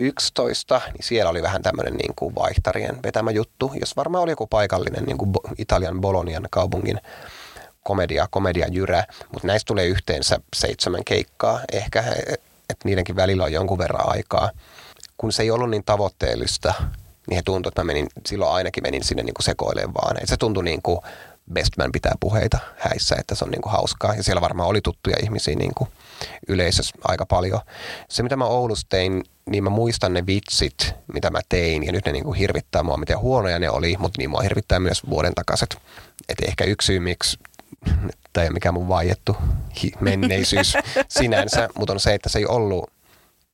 [0.00, 4.46] 11, niin siellä oli vähän tämmöinen niin kuin vaihtarien vetämä juttu, jos varmaan oli joku
[4.46, 7.00] paikallinen niin kuin Italian Bolonian kaupungin
[7.82, 12.04] komedia, komedia jyrä, mutta näistä tulee yhteensä seitsemän keikkaa ehkä,
[12.70, 14.50] että niidenkin välillä on jonkun verran aikaa.
[15.16, 16.74] Kun se ei ollut niin tavoitteellista,
[17.26, 20.16] niin he tuntui, että mä menin, silloin ainakin menin sinne niin kuin sekoilemaan vaan.
[20.22, 21.00] Et se tuntui niin kuin
[21.52, 24.14] Bestman pitää puheita häissä, että se on niin kuin hauskaa.
[24.14, 25.90] Ja siellä varmaan oli tuttuja ihmisiä niin kuin
[26.48, 27.60] yleisössä aika paljon.
[28.08, 32.06] Se, mitä mä Oulussa tein, niin mä muistan ne vitsit, mitä mä tein, ja nyt
[32.06, 35.34] ne niin kuin hirvittää mua, miten huonoja ne oli, mutta niin mua hirvittää myös vuoden
[35.34, 35.78] takaiset.
[36.28, 37.38] Että ehkä yksi syy, miksi
[38.32, 39.36] tai mikä mun vaiettu
[40.00, 40.76] menneisyys
[41.18, 42.90] sinänsä, mutta on se, että se ei ollut,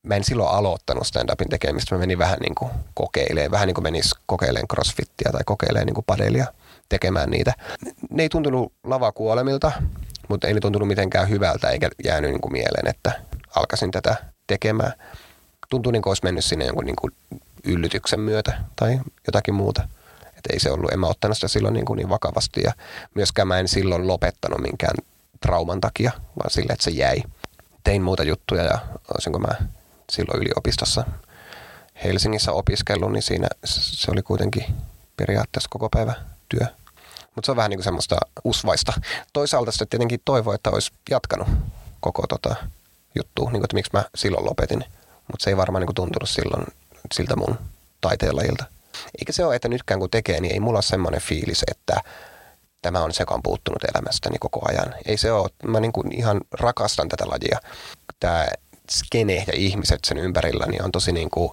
[0.02, 3.82] mä en silloin aloittanut stand-upin tekemistä, mä menin vähän niin kuin kokeilemaan, vähän niin kuin
[3.82, 6.46] menis kokeilemaan crossfittiä tai kokeilemaan niin kuin padelia
[6.88, 7.52] tekemään niitä.
[8.10, 9.72] Ne ei tuntunut lavakuolemilta,
[10.28, 13.12] mutta ei ne tuntunut mitenkään hyvältä eikä jäänyt niin kuin mieleen, että
[13.56, 14.92] alkaisin tätä tekemään.
[15.68, 17.12] Tuntui niin kuin olisi mennyt sinne jonkun niin kuin
[17.64, 19.88] yllytyksen myötä tai jotakin muuta.
[20.26, 22.72] Että ei se ollut, en mä ottanut sitä silloin niin, kuin niin vakavasti ja
[23.14, 24.94] myöskään mä en silloin lopettanut minkään
[25.40, 27.22] trauman takia, vaan sille, että se jäi.
[27.84, 28.78] Tein muuta juttuja ja
[29.14, 29.54] olisinko mä
[30.12, 31.04] silloin yliopistossa
[32.04, 34.64] Helsingissä opiskellut, niin siinä se oli kuitenkin
[35.16, 36.14] periaatteessa koko päivä
[36.48, 36.66] työ.
[37.34, 38.92] Mutta se on vähän niin kuin semmoista usvaista.
[39.32, 41.48] Toisaalta sitten tietenkin toivoo, että olisi jatkanut
[42.00, 42.56] koko tota
[43.14, 44.84] juttua, niin kuin, että miksi mä silloin lopetin.
[45.32, 46.66] Mutta se ei varmaan niin kuin tuntunut silloin
[47.14, 47.58] siltä mun
[48.00, 48.64] taiteenlajilta.
[49.18, 52.00] Eikä se ole, että nytkään kun tekee, niin ei mulla ole semmoinen fiilis, että
[52.82, 54.94] tämä on se, joka on puuttunut elämästäni koko ajan.
[55.06, 55.50] Ei se ole.
[55.64, 57.60] Mä niin kuin ihan rakastan tätä lajia.
[58.20, 58.46] Tämä
[58.90, 61.50] skene ja ihmiset sen ympärillä, niin on tosi niin kuin,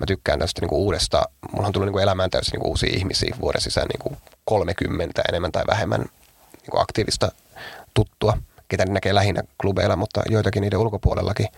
[0.00, 2.70] mä tykkään tästä niin kuin uudesta, mulla on tullut niin kuin elämään täysin niin kuin
[2.70, 7.32] uusia ihmisiä vuoden sisään niin kuin 30 enemmän tai vähemmän niin kuin aktiivista
[7.94, 11.48] tuttua, ketä näkee lähinnä klubeilla, mutta joitakin niiden ulkopuolellakin.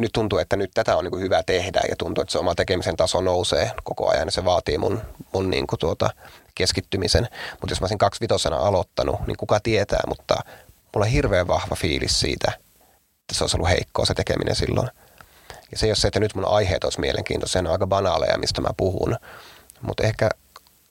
[0.00, 2.54] Nyt tuntuu, että nyt tätä on niin kuin hyvä tehdä ja tuntuu, että se oma
[2.54, 5.00] tekemisen taso nousee koko ajan ja se vaatii mun,
[5.32, 6.10] mun niin kuin tuota
[6.54, 7.28] keskittymisen.
[7.50, 10.34] Mutta jos mä olisin kaksivitosena aloittanut, niin kuka tietää, mutta
[10.94, 12.52] mulla on hirveän vahva fiilis siitä,
[13.20, 14.88] että se olisi ollut heikkoa se tekeminen silloin.
[15.70, 18.38] Ja se ei ole se, että nyt mun aiheet olisi mielenkiintoisia, ne on aika banaaleja,
[18.38, 19.16] mistä mä puhun.
[19.82, 20.30] Mutta ehkä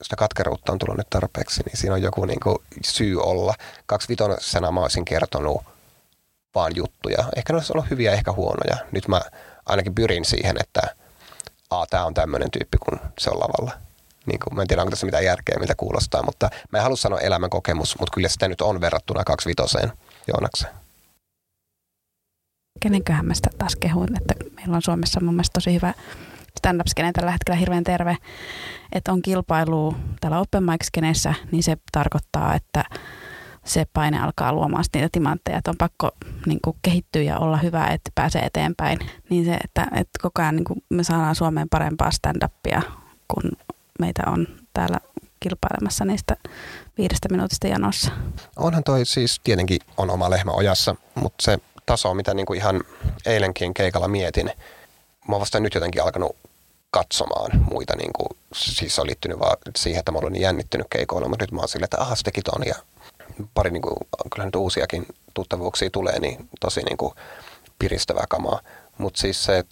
[0.02, 3.54] sitä katkeruutta on tullut nyt tarpeeksi, niin siinä on joku niin kuin syy olla.
[3.86, 5.62] Kaksi vitosena mä olisin kertonut
[6.56, 7.24] vaan juttuja.
[7.36, 8.78] Ehkä ne olisi ollut hyviä, ehkä huonoja.
[8.92, 9.22] Nyt mä
[9.66, 10.82] ainakin pyrin siihen, että
[11.70, 13.72] a, tämä on tämmöinen tyyppi, kun se on lavalla.
[14.26, 16.98] Niin kuin, mä en tiedä, onko tässä mitään järkeä, miltä kuulostaa, mutta mä en halua
[16.98, 19.92] sanoa elämänkokemus, mutta kyllä sitä nyt on verrattuna kaksi vitoseen
[20.28, 20.80] Joonakseen
[22.80, 25.94] kenenköhän mä sitä taas kehuin, että meillä on Suomessa mun mielestä tosi hyvä
[26.60, 28.18] stand-up-skene tällä hetkellä hirveän terve,
[28.92, 31.14] että on kilpailu täällä open mic
[31.52, 32.84] niin se tarkoittaa, että
[33.66, 36.12] se paine alkaa luomaan niitä timantteja, että on pakko
[36.46, 39.00] niin kuin, kehittyä ja olla hyvä, että pääsee eteenpäin.
[39.30, 42.82] Niin se, että, että koko ajan niin kuin, me saadaan Suomeen parempaa stand-upia,
[43.28, 43.52] kun
[44.00, 45.00] meitä on täällä
[45.40, 46.36] kilpailemassa niistä
[46.98, 48.12] viidestä minuutista janossa.
[48.56, 52.82] Onhan toi siis tietenkin on oma lehmä ojassa, mutta se tasoa, mitä niin kuin ihan
[53.26, 54.52] eilenkin keikalla mietin.
[55.28, 56.36] Mä oon vasta nyt jotenkin alkanut
[56.92, 61.30] katsomaan muita, niin kuin, siis on liittynyt vaan siihen, että mä olen niin jännittynyt keikoilla,
[61.30, 62.76] mutta nyt mä oon silleen, että aha, se teki ton ja
[63.54, 63.96] pari niin kuin,
[64.34, 67.14] kyllä nyt uusiakin tuttavuuksia tulee, niin tosi niin kuin,
[67.80, 68.60] piristävää kamaa.
[68.98, 69.64] Mutta siis se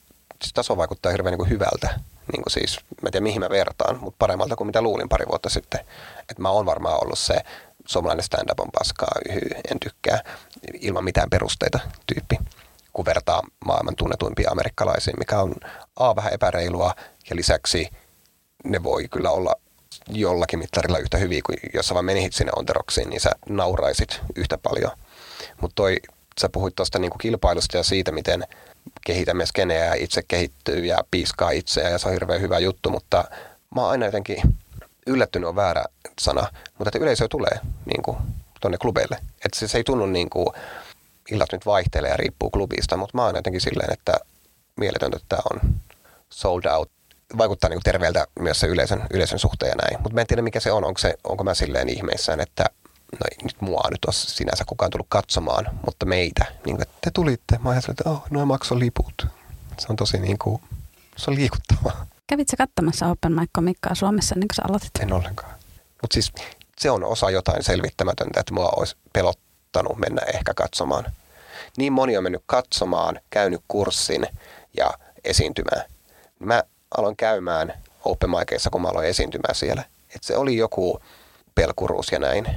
[0.42, 2.00] siis taso vaikuttaa hirveän niin kuin hyvältä.
[2.34, 5.26] Niin kuin siis, mä en tiedä mihin mä vertaan, mutta paremmalta kuin mitä luulin pari
[5.28, 5.80] vuotta sitten.
[6.20, 7.36] Että mä oon varmaan ollut se
[7.86, 9.42] suomalainen stand-up on paskaa, yhy,
[9.72, 10.22] en tykkää,
[10.74, 12.38] ilman mitään perusteita tyyppi,
[12.94, 15.56] kun vertaa maailman tunnetuimpia amerikkalaisiin, mikä on
[15.96, 16.96] A, vähän epäreilua
[17.30, 17.90] ja lisäksi
[18.64, 19.56] ne voi kyllä olla
[20.10, 24.58] jollakin mittarilla yhtä hyviä kuin jos sä vaan menihit sinne onteroksiin, niin sä nauraisit yhtä
[24.58, 24.92] paljon.
[25.62, 25.98] Mutta toi,
[26.42, 28.44] sä puhuit tuosta niinku kilpailusta ja siitä, miten
[29.06, 33.24] kehitämme skeneä ja itse kehittyy ja piiskaa itseä ja se on hirveän hyvä juttu, mutta
[33.76, 34.42] mä oon aina jotenkin
[35.08, 35.86] yllättynyt on väärä
[36.22, 38.18] sana, mutta että yleisö tulee niin kuin,
[38.62, 39.18] tuonne klubeille.
[39.46, 40.48] Että se, se ei tunnu niin kuin,
[41.32, 44.14] illat nyt vaihtelee ja riippuu klubista, mutta mä oon jotenkin silleen, että
[44.76, 45.74] mieletöntä, että tämä on
[46.30, 46.92] sold out.
[47.38, 50.02] Vaikuttaa niin kuin terveeltä myös se yleisön, yleisön suhteen ja näin.
[50.02, 50.84] Mutta mä en tiedä, mikä se on.
[50.84, 52.66] Onko, se, onko mä silleen ihmeissään, että
[53.12, 56.46] no nyt mua nyt ole sinänsä kukaan tullut katsomaan, mutta meitä.
[56.66, 57.58] Niin kuin, että te tulitte.
[57.58, 59.28] Mä ajattelin, että oh, noin maksoi liput.
[59.80, 60.62] Se on tosi niin kuin,
[61.18, 62.06] se on liikuttavaa.
[62.28, 64.92] Kävitkö katsomassa Open Mic Comicaa Suomessa niin kuin sä aloitit?
[65.00, 65.52] En ollenkaan.
[66.02, 66.32] Mutta siis
[66.78, 71.14] se on osa jotain selvittämätöntä, että mua olisi pelottanut mennä ehkä katsomaan.
[71.78, 74.28] Niin moni on mennyt katsomaan, käynyt kurssin
[74.78, 74.92] ja
[75.24, 75.84] esiintymään.
[76.40, 76.64] Mä
[76.98, 77.74] aloin käymään
[78.06, 79.84] open micissa, kun mä aloin esiintymään siellä.
[80.16, 81.00] Että se oli joku
[81.56, 82.48] pelkuruus ja näin.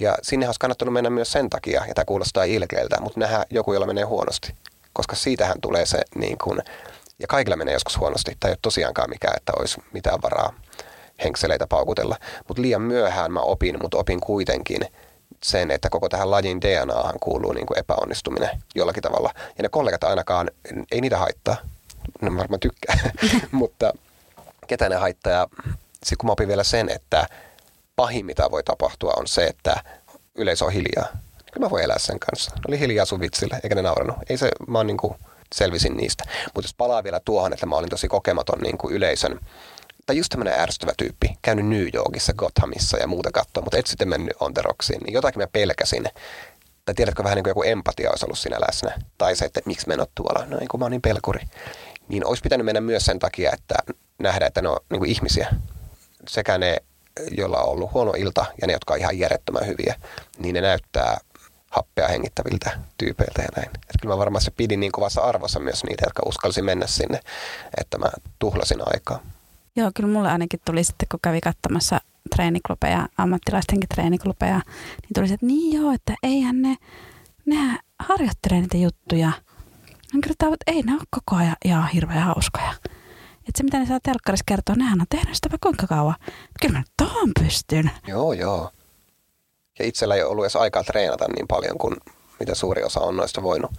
[0.00, 3.72] Ja sinne olisi kannattanut mennä myös sen takia, ja tämä kuulostaa ilkeältä, mutta nähdä joku,
[3.72, 4.54] jolla menee huonosti.
[4.92, 6.58] Koska siitähän tulee se, niin kuin,
[7.18, 10.54] ja kaikilla menee joskus huonosti, tai ei ole tosiaankaan mikään, että olisi mitään varaa
[11.24, 12.16] henkseleitä paukutella.
[12.48, 14.80] Mutta liian myöhään mä opin, mutta opin kuitenkin
[15.42, 19.30] sen, että koko tähän lajin DNAhan kuuluu niin kuin epäonnistuminen jollakin tavalla.
[19.36, 20.50] Ja ne kollegat ainakaan,
[20.92, 21.56] ei niitä haittaa.
[22.20, 22.96] Ne varmaan tykkää,
[23.52, 23.92] mutta
[24.66, 25.32] ketä ne haittaa.
[25.32, 25.48] Ja
[25.92, 27.26] sitten kun mä opin vielä sen, että
[27.96, 29.84] pahin mitä voi tapahtua on se, että
[30.34, 31.06] yleisö on hiljaa.
[31.52, 32.50] Kyllä mä voin elää sen kanssa.
[32.54, 34.16] Ne oli hiljaa sun vitsille, eikä ne naurannut.
[34.28, 35.14] Ei se, mä oon niin kuin,
[35.54, 36.24] selvisin niistä.
[36.54, 39.40] Mutta jos palaa vielä tuohon, että mä olin tosi kokematon niin kuin yleisön
[40.06, 44.08] tai just tämmöinen ärsyttävä tyyppi, käynyt New Yorkissa, Gothamissa ja muuta katsoa, mutta et sitten
[44.08, 46.04] mennyt Onteroksiin, niin jotakin mä pelkäsin.
[46.84, 48.92] Tai tiedätkö vähän niin kuin joku empatia olisi ollut siinä läsnä.
[49.18, 51.40] Tai se, että miksi menot tuolla, no niin kuin mä oon niin pelkuri.
[52.08, 53.74] Niin olisi pitänyt mennä myös sen takia, että
[54.18, 55.48] nähdä, että ne on niin kuin ihmisiä.
[56.28, 56.76] Sekä ne,
[57.30, 59.94] joilla on ollut huono ilta ja ne, jotka on ihan järjettömän hyviä,
[60.38, 61.20] niin ne näyttää
[61.70, 63.68] happea hengittäviltä tyypeiltä ja näin.
[63.68, 67.20] Että kyllä mä varmaan se pidin niin kovassa arvossa myös niitä, jotka uskalsi mennä sinne,
[67.80, 68.06] että mä
[68.38, 69.20] tuhlasin aikaa.
[69.76, 72.00] Joo, kyllä mulle ainakin tuli sitten, kun kävi katsomassa
[72.34, 74.60] treeniklubeja, ammattilaistenkin treeniklubeja,
[75.02, 76.76] niin tuli se, että niin joo, että eihän ne,
[77.46, 79.32] nehän harjoittelee niitä juttuja.
[80.14, 80.20] Mä
[80.54, 82.74] että ei ne ole koko ajan ihan hirveän hauskoja.
[83.48, 86.14] Että se, mitä ne saa telkkarissa kertoa, nehän on tehnyt sitä kuinka kauan.
[86.60, 87.90] Kyllä mä tuohon pystyn.
[88.06, 88.70] Joo, joo.
[89.78, 91.96] Ja itsellä ei ollut edes aikaa treenata niin paljon kuin
[92.40, 93.70] mitä suuri osa on noista voinut.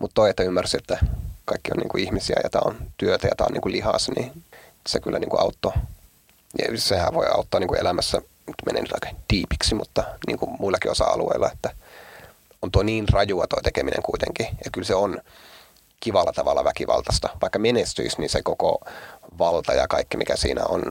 [0.00, 0.98] Mutta toi, että ymmärsi, että
[1.44, 4.44] kaikki on niinku ihmisiä ja tämä on työtä ja tämä on niinku lihas, niin
[4.86, 5.72] se kyllä niinku auttoi.
[6.58, 8.22] Ja sehän voi auttaa niinku elämässä,
[8.66, 11.70] menee nyt aika diipiksi, mutta niinku muillakin osa-alueilla, että
[12.64, 14.46] on tuo niin rajua tuo tekeminen kuitenkin.
[14.64, 15.18] Ja kyllä se on
[16.00, 17.28] kivalla tavalla väkivaltaista.
[17.42, 18.80] Vaikka menestyisi, niin se koko
[19.38, 20.82] valta ja kaikki, mikä siinä on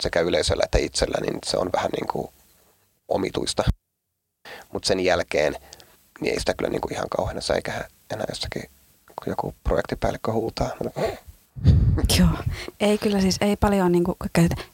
[0.00, 2.28] sekä yleisöllä että itsellä, niin se on vähän niin kuin
[3.08, 3.64] omituista.
[4.72, 5.56] Mutta sen jälkeen
[6.20, 8.62] niin ei sitä kyllä niin kuin ihan kauheana säikähä enää jossakin,
[9.06, 10.70] kun joku projektipäällikkö huutaa.
[12.18, 12.28] Joo,
[12.80, 14.16] ei kyllä siis, ei paljon, niin kuin,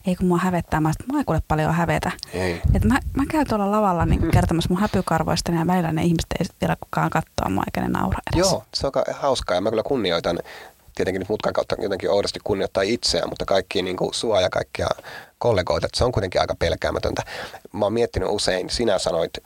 [0.07, 2.13] ei kun mua hävettää, mä mua ei kuule paljon hävetä.
[2.33, 2.63] Ei.
[2.75, 6.47] Et mä, mä käyn tuolla lavalla niin kertomassa mun häpykarvoista ja välillä ne ihmiset ei
[6.61, 8.51] vielä kukaan katsoa mua eikä ne naura edes.
[8.51, 10.39] Joo, se on hauskaa ja mä kyllä kunnioitan
[10.95, 14.89] tietenkin nyt mutkan kautta jotenkin oudosti kunnioittaa itseään, mutta kaikki niin kuin sua ja kaikkia
[15.39, 17.23] kollegoita, että se on kuitenkin aika pelkäämätöntä.
[17.73, 19.39] Mä oon miettinyt usein, sinä sanoit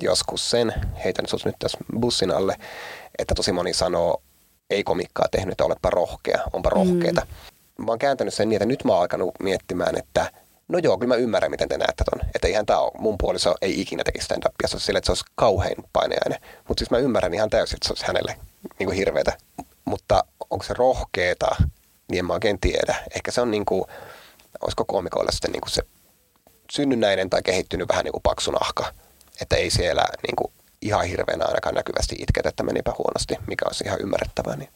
[0.00, 2.56] joskus sen, heitän sut nyt tässä bussin alle,
[3.18, 4.22] että tosi moni sanoo,
[4.70, 7.20] ei komikkaa tehnyt, että oletpa rohkea, onpa rohkeita.
[7.20, 7.84] Mm.
[7.84, 10.32] Mä oon kääntänyt sen niin, että nyt mä oon alkanut miettimään, että
[10.68, 12.28] no joo, kyllä mä ymmärrän, miten te näette ton.
[12.34, 15.12] Että eihän tää ole, mun puoliso ei ikinä tekisi stand-upia, se olisi sille, että se
[15.12, 16.40] olisi kauhein paineainen.
[16.68, 18.36] Mutta siis mä ymmärrän ihan täysin, että se olisi hänelle
[18.78, 19.38] niin kuin hirveetä.
[19.84, 21.56] Mutta onko se rohkeeta,
[22.10, 22.94] niin en mä oikein tiedä.
[23.14, 23.84] Ehkä se on niin kuin,
[24.60, 25.82] olisiko koomikoilla sitten niin kuin se
[26.72, 28.92] synnynnäinen tai kehittynyt vähän niin kuin paksu nahka.
[29.40, 30.52] Että ei siellä niin kuin
[30.82, 34.56] ihan hirveänä ainakaan näkyvästi itketä, että menipä huonosti, mikä olisi ihan ymmärrettävää.
[34.56, 34.70] Niin.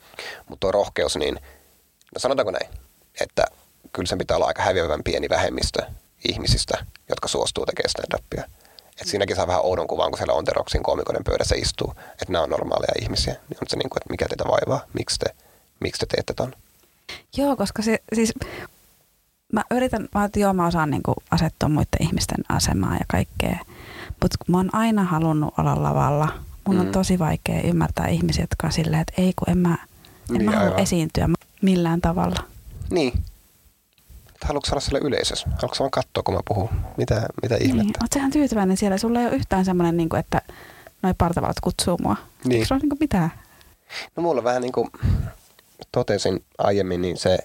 [0.49, 1.35] Mutta tuo rohkeus, niin
[2.15, 2.69] no sanotaanko näin,
[3.21, 3.45] että
[3.93, 5.83] kyllä sen pitää olla aika häviävän pieni vähemmistö
[6.29, 8.51] ihmisistä, jotka suostuu tekemään stand-upia.
[9.01, 12.51] Et siinäkin saa vähän oudon kuvan, kun siellä Onteroksin koomikoiden pöydässä istuu, että nämä on
[12.51, 13.33] normaaleja ihmisiä.
[13.33, 15.27] Niin on se niin kuin, että mikä teitä vaivaa, miksi te,
[15.81, 16.55] miksi te teette ton?
[17.37, 18.33] Joo, koska se siis,
[19.53, 23.59] mä yritän, mä, että joo, mä osaan niin kuin asettua muiden ihmisten asemaan ja kaikkea.
[24.23, 26.29] Mutta mä oon aina halunnut olla lavalla.
[26.67, 26.81] Mun mm.
[26.81, 29.79] on tosi vaikea ymmärtää ihmisiä, jotka on silleen, että ei kun en mä, en
[30.39, 31.29] niin, mä halua esiintyä
[31.63, 32.41] millään tavalla.
[32.91, 33.13] Niin.
[34.45, 35.47] Haluatko olla siellä yleisössä?
[35.47, 36.69] Haluatko vaan katsoa, kun mä puhun?
[36.97, 37.67] Mitä, mitä niin.
[37.67, 37.99] ihmettä?
[38.03, 38.99] Oot sehän tyytyväinen siellä.
[38.99, 40.43] Sulla ei ole yhtään semmoinen, niin että
[41.03, 42.17] noi partavalat kutsuu mua.
[42.45, 42.53] Niin.
[42.53, 43.33] Eikö sulla ole niin mitään?
[44.17, 44.91] No mulla vähän niin kuin
[45.93, 47.39] totesin aiemmin, niin se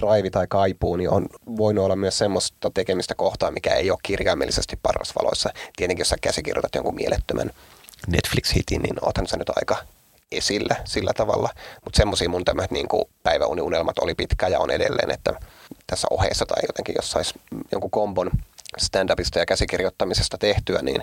[0.00, 4.78] drive tai kaipuu, niin on voinut olla myös semmoista tekemistä kohtaa, mikä ei ole kirjaimellisesti
[4.82, 5.50] parasvaloissa.
[5.76, 7.50] Tietenkin, jos sä käsikirjoitat jonkun mielettömän
[8.06, 9.76] Netflix-hitin, niin oothan sä nyt aika
[10.32, 11.48] esillä sillä tavalla.
[11.84, 12.86] Mutta semmoisia mun tämmöiset niin
[13.22, 15.32] päiväuniunelmat oli pitkä ja on edelleen, että
[15.86, 17.34] tässä ohessa tai jotenkin jos saisi
[17.72, 18.30] jonkun kombon
[18.78, 21.02] stand-upista ja käsikirjoittamisesta tehtyä, niin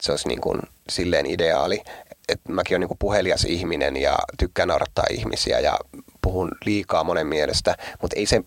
[0.00, 1.82] se olisi niin kuin silleen ideaali.
[2.28, 5.78] Että mäkin olen niin puhelias ihminen ja tykkään naurattaa ihmisiä ja
[6.22, 8.42] puhun liikaa monen mielestä, mutta ei se,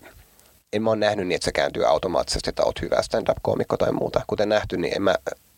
[0.72, 4.22] en mä ole nähnyt niin, että se kääntyy automaattisesti, että oot hyvä stand-up-koomikko tai muuta.
[4.26, 5.14] Kuten nähty, niin en mä,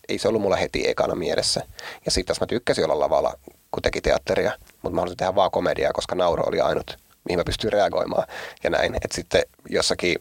[0.09, 1.61] ei se ollut mulla heti ekana mielessä.
[2.05, 3.33] Ja sitten taas mä tykkäsin olla lavalla,
[3.71, 4.51] kun teki teatteria,
[4.81, 6.97] mutta mä halusin tehdä vaan komediaa, koska nauro oli ainut,
[7.29, 8.27] mihin mä pystyin reagoimaan
[8.63, 8.95] ja näin.
[8.95, 10.15] Että sitten jossakin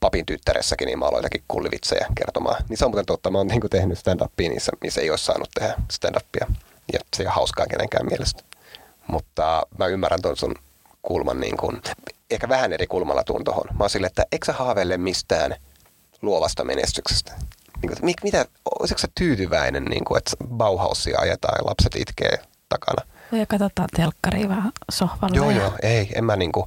[0.00, 2.64] papin tyttäressäkin, niin mä aloin jotakin kullivitsejä kertomaan.
[2.68, 5.48] Niin se on muuten totta, mä oon niin tehnyt stand-upia niissä, missä ei olisi saanut
[5.54, 6.46] tehdä stand-upia.
[6.92, 8.42] Ja se ei ole hauskaa kenenkään mielestä.
[9.06, 10.54] Mutta mä ymmärrän tuon sun
[11.02, 11.82] kulman, niin kuin,
[12.30, 13.64] ehkä vähän eri kulmalla tuun tuohon.
[13.72, 15.54] Mä oon silleen, että eikö sä haaveille mistään
[16.22, 17.32] luovasta menestyksestä?
[17.32, 18.46] Niin kuin, että mitä,
[18.80, 23.06] olisiko sä tyytyväinen, niin kuin, että Bauhausia ajetaan ja lapset itkee takana?
[23.32, 25.36] Ja katsotaan telkkaria vähän sohvalla.
[25.36, 26.66] Joo, joo, ei, en mä niin kuin,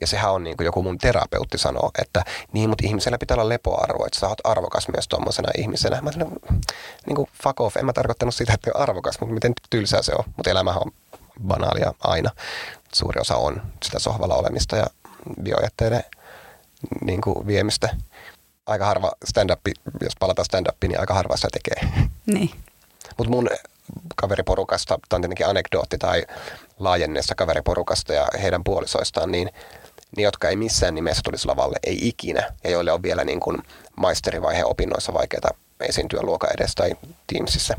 [0.00, 3.48] ja sehän on niin kuin joku mun terapeutti sanoo, että niin, mutta ihmisellä pitää olla
[3.48, 6.00] lepoarvo, että sä oot arvokas myös tuommoisena ihmisenä.
[6.00, 6.32] Mä sanon,
[7.06, 10.12] niin kuin fuck off, en mä tarkoittanut sitä, että on arvokas, mutta miten tylsää se
[10.18, 10.24] on.
[10.36, 10.92] Mutta elämä on
[11.46, 12.30] banaalia aina.
[12.94, 14.86] Suuri osa on sitä sohvalla olemista ja
[15.42, 16.04] biojätteiden
[17.04, 17.96] niin kuin viemistä.
[18.66, 19.60] Aika harva stand-up,
[20.00, 22.08] jos palataan stand-upiin, niin aika harva sitä tekee.
[22.26, 22.50] Niin.
[23.18, 23.48] Mutta mun
[24.16, 26.26] kaveriporukasta, tämä on tietenkin anekdootti tai
[26.78, 29.50] laajenneessa kaveriporukasta ja heidän puolisoistaan, niin
[30.16, 33.62] ne, jotka ei missään nimessä tulisi lavalle, ei ikinä, ja joille on vielä niin kuin
[33.96, 36.90] maisterivaiheen opinnoissa vaikeaa esiintyä luokan edes tai
[37.26, 37.74] Teamsissa,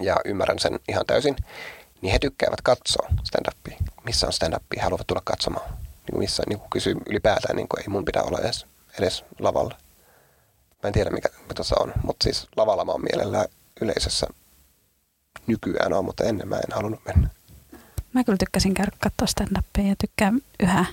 [0.00, 1.36] ja ymmärrän sen ihan täysin,
[2.02, 3.76] niin he tykkäävät katsoa stand-upia.
[4.04, 4.82] Missä on stand-upia?
[4.82, 5.70] Haluavat tulla katsomaan.
[5.70, 8.66] Niin kuin missä, niin kuin kysyy ylipäätään, niin kuin ei mun pidä olla edes,
[8.98, 9.76] edes lavalla.
[10.82, 13.46] Mä en tiedä, mikä tuossa on, mutta siis lavalla mä oon mielellään
[13.80, 14.26] yleisössä
[15.46, 17.28] nykyään on, mutta ennen mä en halunnut mennä.
[18.12, 20.84] Mä kyllä tykkäsin käydä katsoa stand-upia ja tykkään yhä.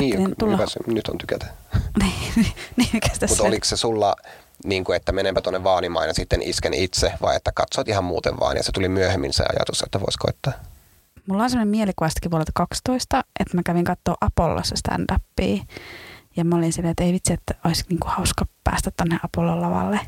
[0.00, 0.56] Niin, tulla...
[0.56, 1.46] hyvä se, nyt on tykätä.
[2.02, 4.16] niin, niin Mutta oliko se sulla,
[4.64, 8.40] niin kuin, että menenpä tuonne vaanimaan ja sitten isken itse, vai että katsot ihan muuten
[8.40, 10.52] vaan, ja se tuli myöhemmin se ajatus, että voisi koittaa?
[11.26, 15.64] mulla on sellainen mielikuvastakin vuodelta 12, että mä kävin katsoa Apollossa stand-upia.
[16.36, 20.00] Ja mä olin silleen, että ei vitsi, että olisi niinku hauska päästä tonne Apollon lavalle.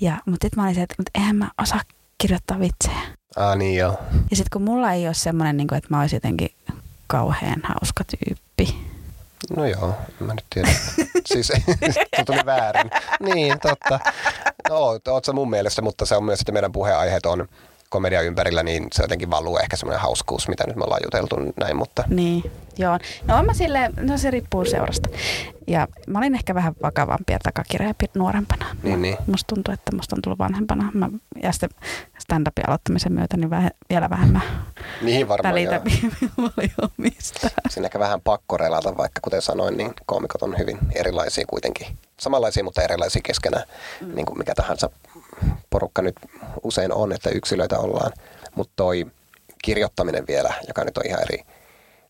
[0.00, 1.80] Ja, mutta sitten mä olin silleen, että eihän mä osaa
[2.18, 3.00] kirjoittaa vitsejä.
[3.36, 3.98] Ah niin joo.
[4.30, 6.48] Ja sitten kun mulla ei ole semmoinen, niin että mä olisin jotenkin
[7.06, 8.78] kauhean hauska tyyppi.
[9.56, 10.74] No joo, mä nyt tiedän.
[11.32, 11.46] siis
[11.94, 12.90] se tuli väärin.
[13.20, 14.00] Niin, totta.
[14.68, 17.48] No, oot sä mun mielestä, mutta se on myös, että meidän puheenaiheet on
[17.94, 21.76] komedia ympärillä, niin se jotenkin valuu ehkä semmoinen hauskuus, mitä nyt me ollaan juteltu näin,
[21.76, 22.04] mutta...
[22.08, 22.98] Niin, joo.
[23.26, 25.08] No mä sille, no se riippuu seurasta.
[25.66, 28.66] Ja mä olin ehkä vähän vakavampi ja takakirjaapi nuorempana.
[28.82, 29.16] Niin, niin.
[29.26, 30.90] Musta tuntuu, että musta on tullut vanhempana.
[30.94, 31.08] Mä,
[31.42, 31.70] ja sitten
[32.18, 34.42] stand-upin aloittamisen myötä niin vähe, vielä vähemmän
[35.02, 35.80] niin varmaan, välitä
[36.82, 37.48] omista.
[37.70, 41.86] Siinä ehkä vähän pakko relata, vaikka kuten sanoin, niin koomikot on hyvin erilaisia kuitenkin.
[42.20, 43.64] Samanlaisia, mutta erilaisia keskenään,
[44.00, 44.14] mm.
[44.14, 44.90] niin kuin mikä tahansa
[45.70, 46.16] porukka nyt
[46.62, 48.12] usein on, että yksilöitä ollaan.
[48.54, 49.06] Mutta toi
[49.64, 51.38] kirjoittaminen vielä, joka nyt on ihan eri.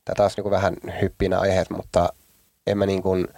[0.04, 2.08] Tämä taas niin kuin vähän hyppinä aiheet, mutta
[2.66, 3.28] en mä niin kuin,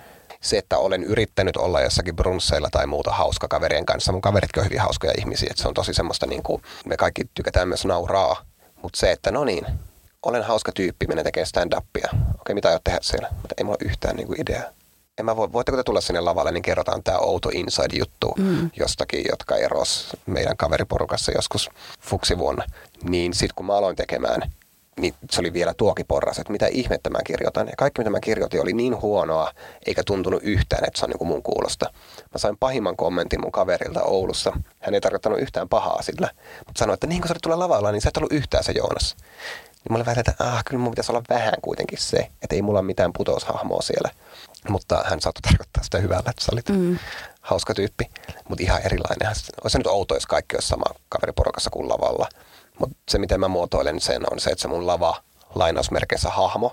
[0.41, 4.13] se, että olen yrittänyt olla jossakin brunsseilla tai muuta hauska kaverien kanssa.
[4.13, 7.23] Mun kaveritkin on hyvin hauskoja ihmisiä, että se on tosi semmoista, niin kuin, me kaikki
[7.35, 8.45] tykätään myös nauraa.
[8.83, 9.67] Mutta se, että no niin,
[10.23, 12.09] olen hauska tyyppi, menen tekemään stand-upia.
[12.41, 13.29] Okei, mitä aiot tehdä siellä?
[13.33, 14.76] Mutta ei mulla ole yhtään niin kuin ideaa
[15.19, 18.71] en mä voi, voitteko te tulla sinne lavalle, niin kerrotaan tämä outo inside-juttu mm.
[18.77, 22.65] jostakin, jotka eros meidän kaveriporukassa joskus fuksivuonna.
[23.03, 24.53] Niin sitten kun mä aloin tekemään,
[25.01, 27.67] niin se oli vielä tuokin porras, että mitä ihmettä mä kirjoitan.
[27.67, 29.53] Ja kaikki mitä mä kirjoitin oli niin huonoa,
[29.87, 31.91] eikä tuntunut yhtään, että se on niin kuin mun kuulosta.
[32.17, 34.53] Mä sain pahimman kommentin mun kaverilta Oulussa.
[34.81, 36.31] Hän ei tarkoittanut yhtään pahaa sillä,
[36.67, 39.17] mutta sanoi, että niin kun sä tulee lavalla, niin sä et ollut yhtään se Joonas.
[39.87, 42.63] Niin mä olin vähän, että ah, kyllä mun pitäisi olla vähän kuitenkin se, että ei
[42.63, 44.11] mulla ole mitään putoushahmoa siellä.
[44.69, 46.99] Mutta hän saattoi tarkoittaa sitä hyvällä, että sä olit mm.
[47.41, 48.11] hauska tyyppi.
[48.49, 49.29] Mutta ihan erilainen.
[49.29, 52.29] Olisi se nyt outo, jos kaikki olisi sama kaveriporukassa kuin lavalla.
[52.79, 55.23] Mutta se, miten mä muotoilen sen, on se, että se mun lava
[55.55, 56.73] lainausmerkeissä hahmo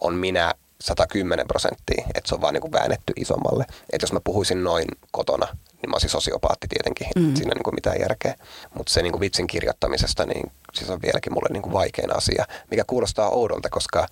[0.00, 3.64] on minä 110 prosenttia, että se on vaan niin kuin väännetty isommalle.
[3.92, 5.46] Että jos mä puhuisin noin kotona,
[5.82, 7.34] niin mä olisin sosiopaatti tietenkin, mm.
[7.34, 8.34] siinä niin kuin mitään järkeä.
[8.74, 12.46] Mutta se niin kuin vitsin kirjoittamisesta, niin siis on vieläkin mulle niin kuin vaikein asia,
[12.70, 14.06] mikä kuulostaa oudolta, koska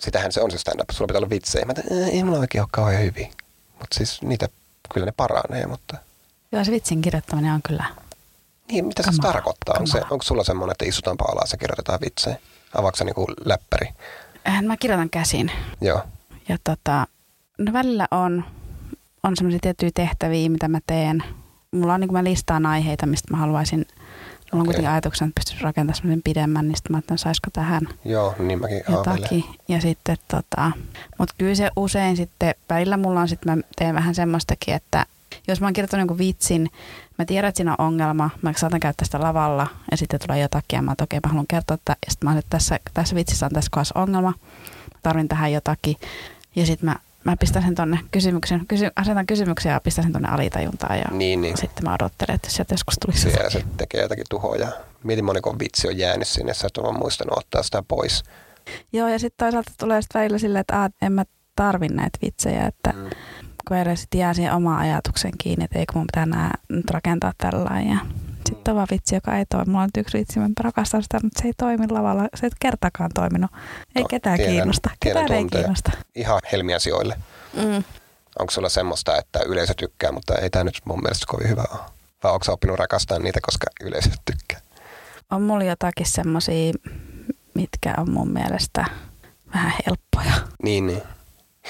[0.00, 0.90] sitähän se on se stand-up.
[0.90, 1.64] Sulla pitää olla vitsejä.
[1.64, 3.30] Mä tämän, ei mulla oikein ole kauhean hyvin.
[3.78, 4.48] Mutta siis niitä,
[4.94, 5.96] kyllä ne paranee, mutta...
[6.52, 7.84] Joo, se vitsin kirjoittaminen on kyllä...
[8.68, 9.76] Niin, mitä kamala, se tarkoittaa?
[9.80, 12.36] On se, onko sulla semmoinen, että istutaanpa alas ja kirjoitetaan vitsejä?
[12.74, 13.88] Avaako se niinku läppäri?
[14.48, 15.50] Äh, mä kirjoitan käsin.
[15.80, 16.02] Joo.
[16.48, 17.06] Ja tota,
[17.58, 18.44] no välillä on,
[19.22, 21.24] on semmoisia tiettyjä tehtäviä, mitä mä teen.
[21.72, 23.86] Mulla on niin kuin mä listaan aiheita, mistä mä haluaisin–
[24.52, 27.88] Mulla on kuitenkin ajatuksena, että pystyisi rakentamaan semmoisen pidemmän, niin sitten mä ajattelin, saisiko tähän
[28.04, 29.44] Joo, niin mäkin jotakin.
[29.68, 30.72] Ja sitten tota,
[31.18, 35.06] mutta kyllä se usein sitten, välillä mulla on sitten, mä teen vähän semmoistakin, että
[35.48, 36.70] jos mä oon kirjoittanut jonkun vitsin,
[37.18, 40.76] mä tiedän, että siinä on ongelma, mä saatan käyttää sitä lavalla ja sitten tulee jotakin
[40.76, 43.46] ja mä okei, okay, mä haluan kertoa, että, ja sitten mä että tässä, tässä vitsissä
[43.46, 44.30] on tässä kohdassa ongelma,
[44.94, 45.96] mä tarvin tähän jotakin.
[46.56, 50.28] Ja sitten mä mä pistän sen tonne kysymyksen, kysy, asetan kysymyksiä ja pistän sen tonne
[50.28, 51.56] alitajuntaan ja niin, niin.
[51.56, 54.68] sitten mä odottelen, että sieltä joskus tulisi Siellä se tekee jotakin tuhoja.
[55.02, 58.22] Mietin moniko vitsi on jäänyt sinne, sä et ole muistanut ottaa sitä pois.
[58.92, 61.24] Joo, ja sitten toisaalta tulee sitten välillä silleen, että aah, en mä
[61.56, 63.10] tarvi näitä vitsejä, että mm.
[63.68, 67.32] Kun edes sitten jää siihen omaan ajatuksen kiinni, että eikö mun pitää nää nyt rakentaa
[67.38, 67.98] tällainen ja
[68.46, 69.66] sitten on vaan vitsi, joka ei toimi.
[69.66, 72.28] Mulla on nyt yksi vitsi, mä rakastan sitä, mutta se ei toimi lavalla.
[72.34, 73.50] Se ei kertakaan toiminut.
[73.96, 74.90] Ei no, ketään tiedän, kiinnosta.
[75.00, 75.90] Ketään tiedän ei kiinnosta.
[76.14, 77.16] Ihan helmiä sijoille.
[77.54, 77.84] Mm.
[78.38, 81.80] Onko sulla semmoista, että yleisö tykkää, mutta ei tämä nyt mun mielestä kovin hyvä ole?
[82.24, 84.60] Vai onko oppinut rakastaa niitä, koska yleisö tykkää?
[85.30, 86.72] On mulla jotakin semmoisia,
[87.54, 88.84] mitkä on mun mielestä
[89.54, 90.48] vähän helppoja.
[90.62, 91.02] Niin, niin.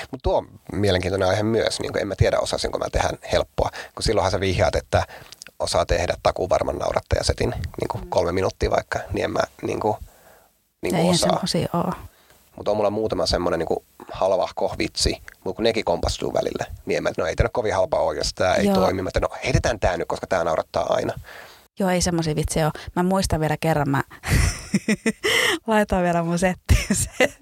[0.01, 1.81] Mutta tuo on mielenkiintoinen aihe myös.
[1.81, 3.71] Niin en mä tiedä, osasinko mä tehdä helppoa.
[3.95, 5.07] Kun silloinhan sä vihjaat, että
[5.59, 9.97] osaa tehdä takuvarman naurattajasetin niin kuin kolme minuuttia vaikka, niin en mä niin kuin,
[10.83, 11.43] niin kuin osaa.
[11.73, 11.95] ole.
[12.57, 17.03] Mutta on mulla muutama semmoinen niin halvahko vitsi, mutta kun nekin kompastuu välillä, niin en
[17.03, 19.03] mä, no ei tämä kovin halpa ole, jos tämä ei toimi.
[19.03, 21.15] Mä no heitetään tämä nyt, koska tämä naurattaa aina.
[21.79, 22.85] Joo, ei semmoisia vitsiä ole.
[22.97, 24.03] Mä muistan vielä kerran, mä
[25.67, 26.87] laitoin vielä mun settiin,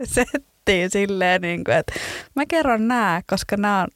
[0.05, 1.93] settiin silleen, niin kuin, että
[2.37, 3.89] mä kerron nää, koska nämä on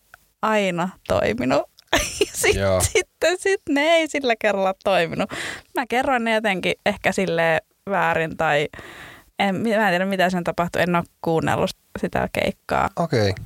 [0.43, 1.63] aina toiminut.
[2.33, 5.31] sitten, sitten sit ne ei sillä kerralla toiminut.
[5.75, 7.61] Mä kerron ne jotenkin ehkä sille
[7.91, 8.69] väärin tai
[9.39, 10.83] en, mä en tiedä mitä sen tapahtui.
[10.83, 12.91] En ole kuunnellut sitä keikkaa.
[12.97, 13.31] Okei.
[13.31, 13.45] Okay.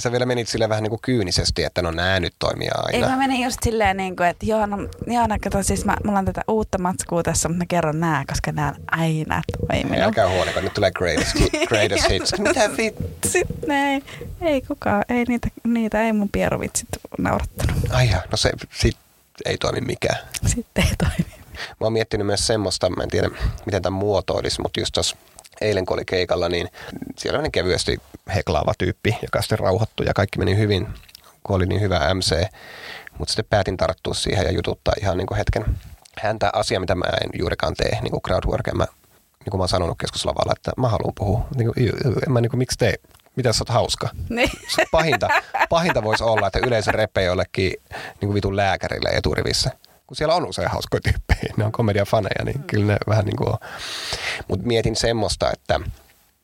[0.00, 3.06] Sä vielä menit sille vähän niin kuin kyynisesti, että no nää nyt toimia aina.
[3.06, 4.76] Ei mä menin just silleen niin kuin, että joo, no,
[5.06, 8.24] joo, no kato, siis mä, mulla on tätä uutta matskua tässä, mutta mä kerron nää,
[8.28, 9.98] koska nää aina toiminut.
[9.98, 11.34] Ei, älkää huoleko, nyt tulee greatest,
[11.68, 12.38] greatest hits.
[12.38, 13.42] Mitä vitsi?
[13.66, 14.02] ne ei,
[14.40, 16.88] ei kukaan, ei niitä, niitä ei mun pierovitsit
[17.18, 17.76] naurattanut.
[17.90, 18.96] Ai ja, no se sit
[19.44, 20.18] ei toimi mikään.
[20.46, 21.34] Sitten ei toimi.
[21.60, 23.30] Mä oon miettinyt myös semmoista, mä en tiedä
[23.66, 25.16] miten tämä muotoilisi, mutta just tuossa
[25.60, 26.68] eilen kun oli keikalla, niin
[27.18, 27.98] siellä oli kevyesti
[28.34, 30.88] heklaava tyyppi, joka sitten rauhoittui ja kaikki meni hyvin,
[31.42, 32.44] kun oli niin hyvä MC.
[33.18, 35.64] Mutta sitten päätin tarttua siihen ja jututtaa ihan niin kuin hetken
[36.22, 38.66] häntä asia, mitä mä en juurikaan tee, niin kuin crowdwork.
[38.74, 41.46] Mä, niin kuin mä oon sanonut keskuslavalla, että mä haluan puhua.
[41.56, 41.92] Niin kuin,
[42.26, 42.94] en mä niin kuin, miksi tee?
[43.36, 44.08] Mitä sä oot hauska?
[44.28, 44.50] Niin.
[44.92, 45.28] Pahinta,
[45.68, 49.70] pahinta voisi olla, että yleisö repee jollekin niin kuin vitun lääkärille eturivissä
[50.10, 53.48] kun siellä on usein hauskoja tyyppejä, ne on komediafaneja, niin kyllä ne vähän niin kuin
[53.48, 53.58] on.
[54.48, 55.80] Mutta mietin semmoista, että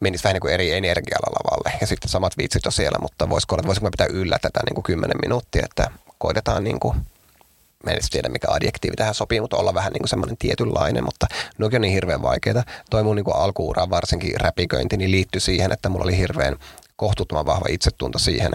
[0.01, 3.55] menisi vähän niin kuin eri energialla lavalle ja sitten samat vitsit on siellä, mutta voisiko,
[3.55, 6.97] olla, voisiko mä pitää yllä tätä niin kuin 10 minuuttia, että koitetaan niin kuin
[7.85, 11.27] mä en tiedä mikä adjektiivi tähän sopii, mutta olla vähän niin kuin semmoinen tietynlainen, mutta
[11.59, 12.63] ne on niin hirveän vaikeita.
[12.91, 16.57] Toi mun niin kuin alkuura, varsinkin räpiköinti, niin liittyi siihen, että mulla oli hirveän
[16.97, 18.53] kohtuuttoman vahva itsetunto siihen,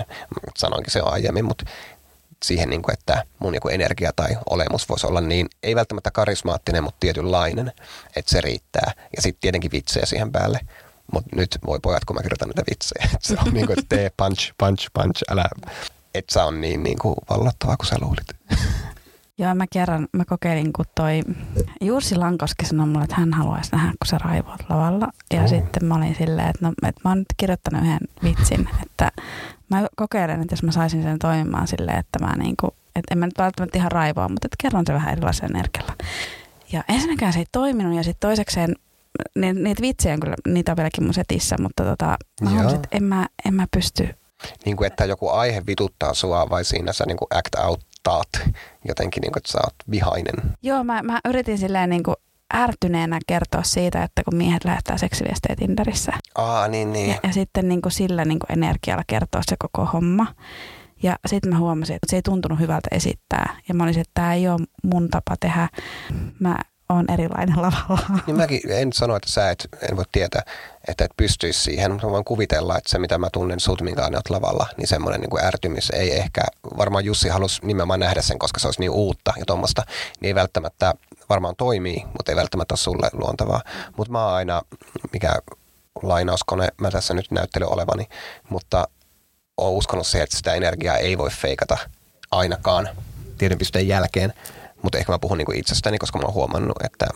[0.57, 1.65] sanoinkin se aiemmin, mutta
[2.45, 6.83] siihen, niin kuin, että mun joku energia tai olemus voisi olla niin, ei välttämättä karismaattinen,
[6.83, 7.71] mutta tietynlainen,
[8.15, 8.91] että se riittää.
[9.15, 10.59] Ja sitten tietenkin vitsejä siihen päälle.
[11.13, 13.09] Mutta nyt voi pojat, kun mä kirjoitan näitä vitsejä.
[13.15, 15.45] Et se on niin kuin, että tee punch, punch, punch, älä,
[16.13, 18.27] et sä on niin, niin kuin vallattavaa kuin sä luulit.
[19.37, 21.21] Joo, mä kerran, mä kokeilin, kun toi
[21.81, 25.07] Jussi Lankoski sanoi mulle, että hän haluaisi nähdä, kun sä raivoat lavalla.
[25.33, 25.49] Ja oh.
[25.49, 29.11] sitten mä olin silleen, että, no, että mä oon nyt kirjoittanut yhden vitsin, että
[29.71, 33.25] mä kokeilen, että jos mä saisin sen toimimaan silleen, että mä niinku, että en mä
[33.25, 35.95] nyt välttämättä ihan raivoa, mutta että kerron se vähän erilaisella energialla.
[36.71, 38.75] Ja ensinnäkään se ei toiminut ja sitten toisekseen
[39.35, 42.89] ni, niitä vitsejä on kyllä, niitä on vieläkin mun setissä, mutta tota, mä huomasin, että
[42.91, 44.09] en mä, en mä pysty.
[44.65, 48.29] Niin kuin, että joku aihe vituttaa sua vai siinä sä niin kuin act out taat
[48.87, 50.35] jotenkin, niin kuin, että sä oot vihainen.
[50.61, 52.15] Joo, mä, mä yritin silleen niin kuin
[52.53, 56.11] ärtyneenä kertoa siitä, että kun miehet lähettää seksiviestejä Tinderissä.
[56.35, 57.09] Aa, niin, niin.
[57.09, 60.27] Ja, ja sitten niin kuin sillä niin kuin energialla kertoa se koko homma.
[61.03, 63.57] Ja sitten mä huomasin, että se ei tuntunut hyvältä esittää.
[63.67, 65.69] Ja mä olisin, että tämä ei ole mun tapa tehdä.
[66.39, 66.57] Mä
[66.89, 68.19] on erilainen lavalla.
[68.27, 70.41] Niin mäkin en sano, että sä et, en voi tietää,
[70.87, 74.29] että et pystyisi siihen, mutta voin kuvitella, että se mitä mä tunnen sut, minkä olet
[74.29, 76.41] lavalla, niin semmoinen niin kuin ärtymys ei ehkä,
[76.77, 79.83] varmaan Jussi halusi nimenomaan nähdä sen, koska se olisi niin uutta ja tuommoista,
[80.19, 80.93] niin ei välttämättä
[81.31, 83.61] varmaan toimii, mutta ei välttämättä sulle luontavaa.
[83.97, 84.61] Mutta mä oon aina,
[85.13, 85.33] mikä
[86.03, 88.07] lainauskone mä tässä nyt näyttely olevani,
[88.49, 88.87] mutta
[89.57, 91.77] oon uskonut siihen, että sitä energiaa ei voi feikata
[92.31, 92.89] ainakaan
[93.37, 94.33] tietyn pisteen jälkeen.
[94.81, 97.07] Mutta ehkä mä puhun niinku itsestäni, koska mä oon huomannut, että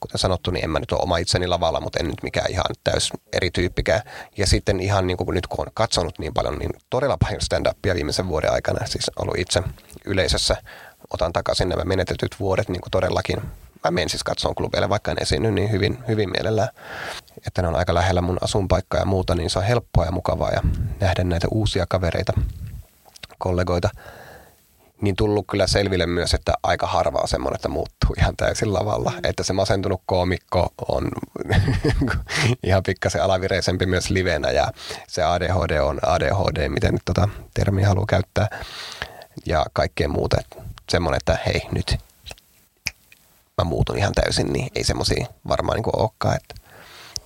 [0.00, 2.64] kuten sanottu, niin en mä nyt ole oma itseni lavalla, mutta en nyt mikään ihan
[2.84, 4.00] täys eri tyyppikään.
[4.36, 7.94] Ja sitten ihan niin kuin nyt kun on katsonut niin paljon, niin todella paljon stand-upia
[7.94, 9.62] viimeisen vuoden aikana, siis ollut itse
[10.04, 10.56] yleisössä,
[11.10, 13.36] otan takaisin nämä menetetyt vuodet niin kuin todellakin.
[13.84, 16.68] Mä menen siis katsomaan klubeille, vaikka en esiinny niin hyvin, hyvin mielellään,
[17.46, 20.50] että ne on aika lähellä mun asunpaikkaa ja muuta, niin se on helppoa ja mukavaa
[20.50, 20.60] ja
[21.00, 22.32] nähdä näitä uusia kavereita,
[23.38, 23.90] kollegoita–
[25.02, 29.10] niin tullut kyllä selville myös, että aika harva on semmoinen, että muuttuu ihan täysin lavalla.
[29.10, 29.20] Mm.
[29.24, 31.08] Että se masentunut koomikko on
[32.62, 34.72] ihan pikkasen alavireisempi myös livenä ja
[35.08, 38.60] se ADHD on ADHD, miten nyt tota termiä haluaa käyttää
[39.46, 40.36] ja kaikkea muuta.
[40.92, 41.96] Semmoinen, että hei nyt
[43.58, 46.36] mä muutun ihan täysin, niin ei semmoisia varmaan niin olekaan.
[46.36, 46.54] Että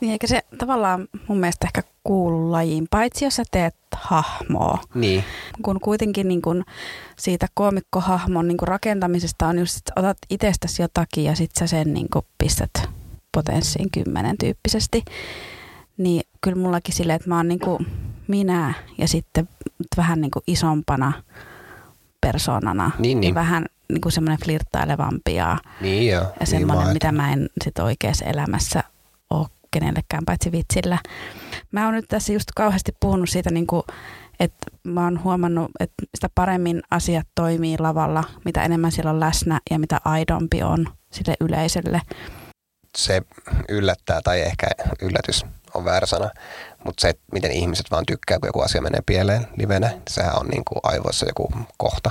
[0.00, 4.78] niin eikä se tavallaan mun mielestä ehkä kuulu lajiin, paitsi jos sä teet hahmoa.
[4.94, 5.24] Niin.
[5.62, 6.64] Kun kuitenkin niin kun
[7.18, 11.94] siitä koomikkohahmon niin kun rakentamisesta on just, että otat itsestäsi jotakin ja sit sä sen
[11.94, 12.08] niin
[12.38, 12.90] pistät
[13.32, 15.04] potenssiin kymmenen tyyppisesti.
[15.96, 17.60] Niin kyllä mullakin silleen, että mä oon niin
[18.28, 19.48] minä ja sitten
[19.96, 21.12] vähän niin isompana
[22.32, 22.90] persoonana.
[22.98, 23.30] Niin, niin.
[23.30, 27.48] Ja vähän niin kuin semmoinen flirttailevampi ja, niin jo, ja semmoinen, niin mitä mä en
[27.64, 28.84] sit oikeassa elämässä
[29.30, 30.98] ole kenellekään paitsi vitsillä.
[31.72, 33.82] Mä oon nyt tässä just kauheasti puhunut siitä, niin kuin,
[34.40, 39.60] että mä oon huomannut, että sitä paremmin asiat toimii lavalla, mitä enemmän siellä on läsnä
[39.70, 42.00] ja mitä aidompi on sille yleisölle.
[42.96, 43.22] Se
[43.68, 44.66] yllättää, tai ehkä
[45.02, 46.30] yllätys on väärä sana,
[46.86, 50.46] mutta se, että miten ihmiset vaan tykkää, kun joku asia menee pieleen livenä, sehän on
[50.46, 52.10] niin kuin aivoissa joku kohta,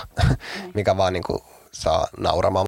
[0.73, 1.39] mikä vaan niin kuin
[1.71, 2.65] saa nauramaan.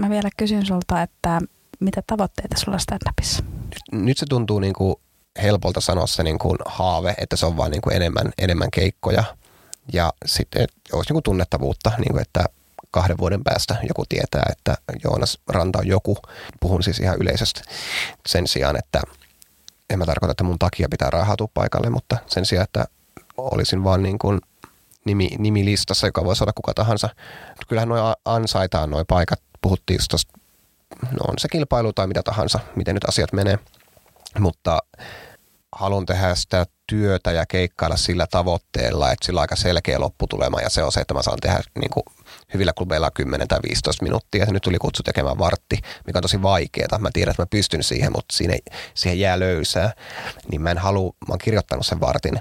[0.00, 1.40] Mä vielä kysyn sulta, että
[1.80, 3.42] mitä tavoitteita sulla stand-upissa?
[3.42, 4.96] Nyt, nyt se tuntuu niin kuin
[5.42, 9.24] helpolta sanoa se niin kuin haave, että se on vaan niin kuin enemmän, enemmän keikkoja
[9.92, 12.44] ja sitten olisi niin kuin tunnettavuutta, niin kuin että
[12.90, 16.16] kahden vuoden päästä joku tietää, että Joonas Ranta on joku.
[16.60, 17.60] Puhun siis ihan yleisesti
[18.26, 19.02] sen sijaan, että
[19.92, 22.84] en mä tarkoita, että mun takia pitää rahautua paikalle, mutta sen sijaan, että
[23.36, 24.40] olisin vaan niin kuin
[25.04, 27.08] nimi, nimilistassa, joka voisi olla kuka tahansa.
[27.68, 29.40] Kyllähän noin ansaitaan noin paikat.
[29.62, 30.32] Puhuttiin just tosta
[31.02, 33.58] no on se kilpailu tai mitä tahansa, miten nyt asiat menee.
[34.38, 34.78] Mutta
[35.72, 40.70] haluan tehdä sitä työtä ja keikkailla sillä tavoitteella, että sillä on aika selkeä lopputulema ja
[40.70, 42.04] se on se, että mä saan tehdä niin kuin
[42.54, 44.44] hyvillä klubeilla 10 tai 15 minuuttia.
[44.44, 46.98] Ja nyt tuli kutsu tekemään vartti, mikä on tosi vaikeaa.
[46.98, 48.54] Mä tiedän, että mä pystyn siihen, mutta siinä,
[48.94, 49.92] siihen jää löysää.
[50.50, 52.40] Niin mä en halua, mä oon kirjoittanut sen vartin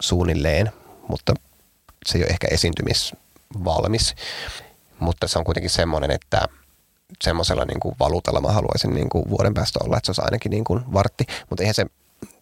[0.00, 0.72] suunnilleen,
[1.08, 1.34] mutta
[2.06, 4.14] se ei ole ehkä esiintymisvalmis.
[4.98, 6.48] Mutta se on kuitenkin semmoinen, että
[7.22, 10.50] semmoisella niin kuin valuutalla mä haluaisin niin kuin vuoden päästä olla, että se olisi ainakin
[10.50, 11.24] niin kuin vartti.
[11.50, 11.86] Mutta eihän se,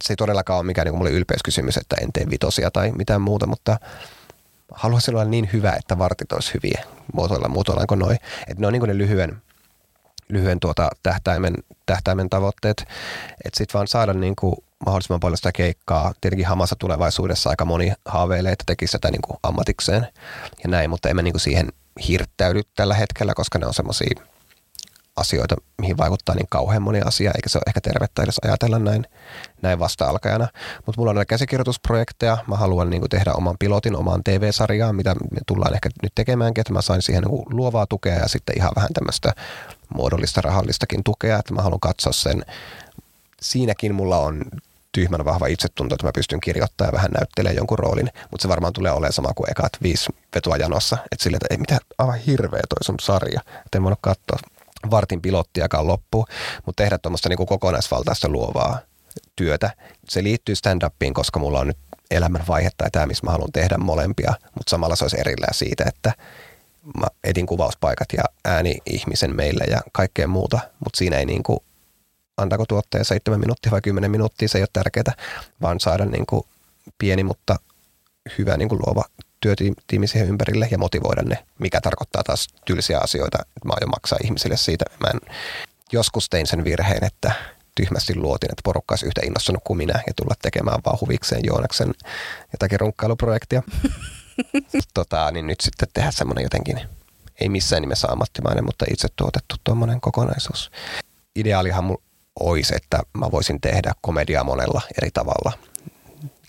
[0.05, 3.21] se ei todellakaan ole mikään niin kuin mulle ylpeyskysymys, että en tee vitosia tai mitään
[3.21, 3.79] muuta, mutta
[4.73, 6.85] haluaisin olla niin hyvä, että vartit olisi hyviä.
[7.13, 8.19] Muotoilla, muotoillaanko noin.
[8.49, 9.43] Että ne on niin kuin ne lyhyen,
[10.29, 11.55] lyhyen tuota tähtäimen,
[11.87, 12.81] tähtäimen tavoitteet.
[13.45, 14.55] Että sitten vaan saada niin kuin
[14.87, 16.13] mahdollisimman paljon sitä keikkaa.
[16.21, 20.07] Tietenkin hamassa tulevaisuudessa aika moni haaveilee, että tekisi sitä niin kuin ammatikseen
[20.65, 21.69] ja näin, mutta emme niin kuin siihen
[22.09, 24.21] hirttäydy tällä hetkellä, koska ne on semmoisia
[25.17, 29.07] asioita, mihin vaikuttaa niin kauhean moni asia, eikä se ole ehkä tervettä edes ajatella näin,
[29.63, 30.49] näin vasta-alkajana.
[30.87, 35.15] Mutta mulla on näitä käsikirjoitusprojekteja, mä haluan niin kuin tehdä oman pilotin, omaan TV-sarjaan, mitä
[35.15, 38.59] me tullaan ehkä nyt tekemäänkin, että mä sain siihen niin kuin luovaa tukea ja sitten
[38.59, 39.33] ihan vähän tämmöistä
[39.95, 42.45] muodollista, rahallistakin tukea, että mä haluan katsoa sen.
[43.41, 44.43] Siinäkin mulla on
[44.93, 48.73] tyhmän vahva itsetunto, että mä pystyn kirjoittamaan ja vähän näyttelemään jonkun roolin, mutta se varmaan
[48.73, 50.99] tulee olemaan sama kuin ekat viisi vetoa janossa.
[51.13, 54.39] Että sille, että ei mitään, aivan hirveä toi sun sarja, että en voinut katsoa
[54.91, 56.27] vartin pilottiakaan loppu,
[56.67, 58.79] mutta tehdä tuommoista niin kokonaisvaltaista luovaa
[59.37, 59.71] työtä.
[60.09, 61.79] Se liittyy stand-upiin, koska mulla on nyt
[62.11, 65.85] elämän vaihe tai tämä, missä mä haluan tehdä molempia, mutta samalla se olisi erillään siitä,
[65.87, 66.13] että
[67.01, 71.59] mä etin kuvauspaikat ja ääni ihmisen meille ja kaikkea muuta, mutta siinä ei niin kuin,
[72.37, 75.15] antako tuottaja 7 minuuttia vai 10 minuuttia, se ei ole tärkeää,
[75.63, 76.43] vaan saada niin kuin
[76.99, 77.57] pieni, mutta
[78.39, 79.05] hyvä niin kuin luova
[79.47, 83.39] työtiimi siihen ympärille ja motivoida ne, mikä tarkoittaa taas tylsiä asioita.
[83.65, 84.85] Mä aion maksaa ihmisille siitä.
[85.01, 85.21] Mä en,
[85.93, 87.33] joskus tein sen virheen, että
[87.75, 91.95] tyhmästi luotin, että porukka olisi yhtä innostunut kuin minä ja tulla tekemään vaan huvikseen Joonaksen
[92.53, 93.63] jotakin runkkailuprojektia.
[94.95, 96.81] tota, niin nyt sitten tehdä semmoinen jotenkin,
[97.41, 100.71] ei missään nimessä ammattimainen, mutta itse tuotettu tuommoinen kokonaisuus.
[101.37, 102.03] Ideaalihan mulla
[102.41, 105.53] olisi, että mä voisin tehdä komediaa monella eri tavalla.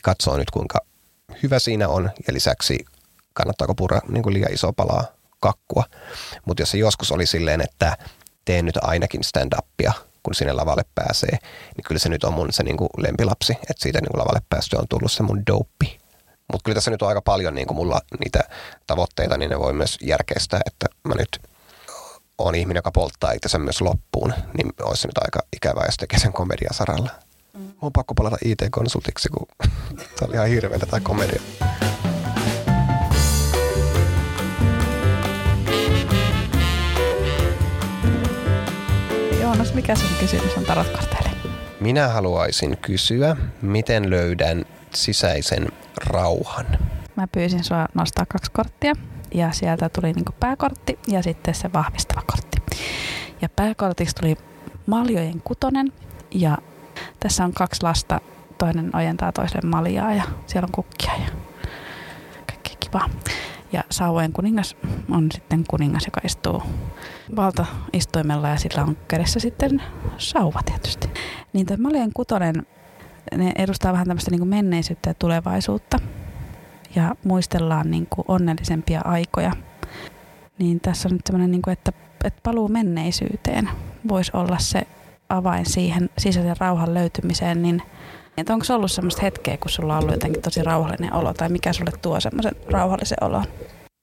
[0.03, 0.79] Katsoo nyt kuinka
[1.43, 2.85] hyvä siinä on ja lisäksi
[3.33, 5.05] kannattaako purra niin kuin liian iso palaa
[5.39, 5.83] kakkua.
[6.45, 7.97] Mutta jos se joskus oli silleen, että
[8.45, 11.37] teen nyt ainakin stand-upia, kun sinne lavalle pääsee,
[11.75, 14.41] niin kyllä se nyt on mun se niin kuin lempilapsi, että siitä niin kuin lavalle
[14.49, 15.97] päästö on tullut se mun dope.
[16.51, 18.39] Mutta kyllä tässä nyt on aika paljon niin kuin mulla niitä
[18.87, 21.39] tavoitteita, niin ne voi myös järkeistää, että mä nyt
[22.37, 26.33] on ihminen, joka polttaa itsensä myös loppuun, niin olisi nyt aika ikävää, jos tekee sen
[26.33, 27.09] komediasaralla.
[27.57, 29.47] Mun on pakko palata IT-konsultiksi, kun
[30.19, 31.41] tämä oli ihan hirveätä tämä komedia.
[39.41, 41.29] Joonas, mikä sun kysymys on tarotkorteille?
[41.79, 45.67] Minä haluaisin kysyä, miten löydän sisäisen
[46.05, 46.65] rauhan?
[47.15, 48.93] Mä pyysin sua nostaa kaksi korttia
[49.33, 52.77] ja sieltä tuli niinku pääkortti ja sitten se vahvistava kortti.
[53.41, 54.37] Ja pääkortiksi tuli
[54.87, 55.93] maljojen kutonen
[56.31, 56.57] ja
[57.19, 58.21] tässä on kaksi lasta,
[58.57, 61.31] toinen ojentaa toiselle maljaa ja siellä on kukkia ja
[62.47, 63.09] kaikki kiva.
[63.71, 64.75] Ja sauvojen kuningas
[65.11, 66.63] on sitten kuningas, joka istuu
[67.35, 69.81] valtaistuimella ja sillä on kädessä sitten
[70.17, 71.09] sauva tietysti.
[71.53, 72.67] Niin tämä maljojen kutonen,
[73.35, 75.99] ne edustaa vähän tämmöistä niin menneisyyttä ja tulevaisuutta.
[76.95, 79.51] Ja muistellaan niin kuin onnellisempia aikoja.
[80.59, 81.91] Niin tässä on nyt semmoinen, niin kuin, että,
[82.23, 83.69] että paluu menneisyyteen
[84.07, 84.87] voisi olla se
[85.29, 87.81] avain siihen sisäisen rauhan löytymiseen, niin
[88.37, 91.73] että onko ollut semmoista hetkeä, kun sulla on ollut jotenkin tosi rauhallinen olo, tai mikä
[91.73, 93.45] sulle tuo semmoisen rauhallisen olon?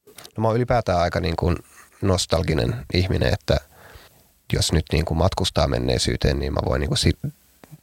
[0.06, 1.56] No mä oon ylipäätään aika niin kuin
[2.02, 3.56] nostalginen ihminen, että
[4.52, 7.18] jos nyt niin kuin matkustaa menneisyyteen, niin mä voin niin kuin si-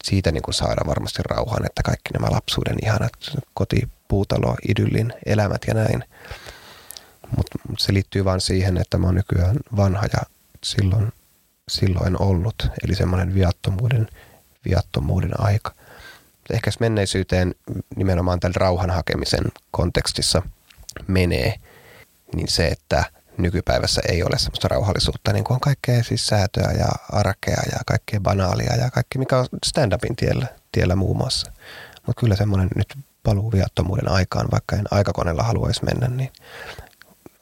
[0.03, 3.11] siitä niin kuin saada varmasti rauhan, että kaikki nämä lapsuuden ihanat
[3.53, 6.03] koti, puutalo, idyllin elämät ja näin.
[7.37, 10.19] Mutta se liittyy vain siihen, että mä oon nykyään vanha ja
[10.63, 11.11] silloin
[11.71, 14.07] silloin ollut, eli semmoinen viattomuuden,
[14.65, 15.73] viattomuuden aika.
[16.53, 17.55] Ehkä menneisyyteen
[17.95, 20.41] nimenomaan tämän rauhan hakemisen kontekstissa
[21.07, 21.55] menee,
[22.35, 23.03] niin se, että
[23.37, 28.19] nykypäivässä ei ole semmoista rauhallisuutta, niin kuin on kaikkea siis säätöä ja arkea ja kaikkea
[28.19, 31.51] banaalia ja kaikki, mikä on stand-upin tiellä, tiellä muun muassa.
[32.07, 36.31] Mutta kyllä semmoinen nyt paluu viattomuuden aikaan, vaikka en aikakoneella haluaisi mennä, niin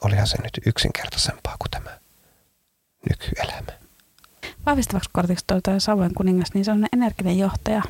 [0.04, 1.98] olihan se nyt yksinkertaisempaa kuin tämä
[3.10, 3.79] nykyelämä
[4.66, 7.82] vahvistavaksi kortiksi tuota Savojen kuningas, niin se on energinen johtaja.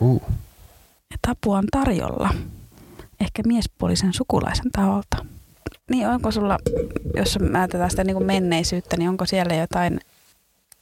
[0.00, 0.22] Uh.
[1.10, 2.30] Ja apua on tarjolla.
[3.20, 5.26] Ehkä miespuolisen sukulaisen taholta.
[5.90, 6.58] Niin onko sulla,
[7.16, 10.00] jos ajatellaan sitä niin kuin menneisyyttä, niin onko siellä jotain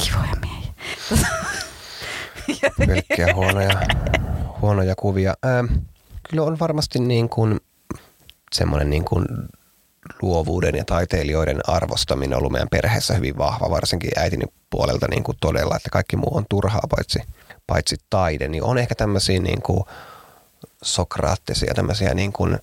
[0.05, 0.73] kivoja miehiä?
[2.87, 3.81] Pelkkiä huonoja,
[4.61, 5.35] huonoja kuvia.
[5.43, 5.65] Ää,
[6.31, 7.61] kyllä on varmasti niin kuin
[8.53, 9.27] semmoinen niin kuin
[10.23, 15.37] luovuuden ja taiteilijoiden arvostaminen on ollut meidän perheessä hyvin vahva, varsinkin äitini puolelta niin kuin
[15.41, 17.19] todella, että kaikki muu on turhaa paitsi,
[17.67, 19.85] paitsi taide, niin on ehkä tämmöisiä niin kuin
[20.83, 22.59] sokraattisia, tämmöisiä niin kuin,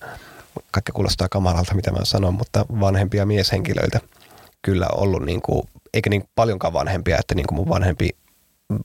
[0.70, 4.00] kaikki kuulostaa kamalalta, mitä mä sanon, mutta vanhempia mieshenkilöitä
[4.62, 5.62] kyllä ollut, niin kuin,
[5.94, 8.10] eikä niin paljonkaan vanhempia, että niin kuin mun vanhempi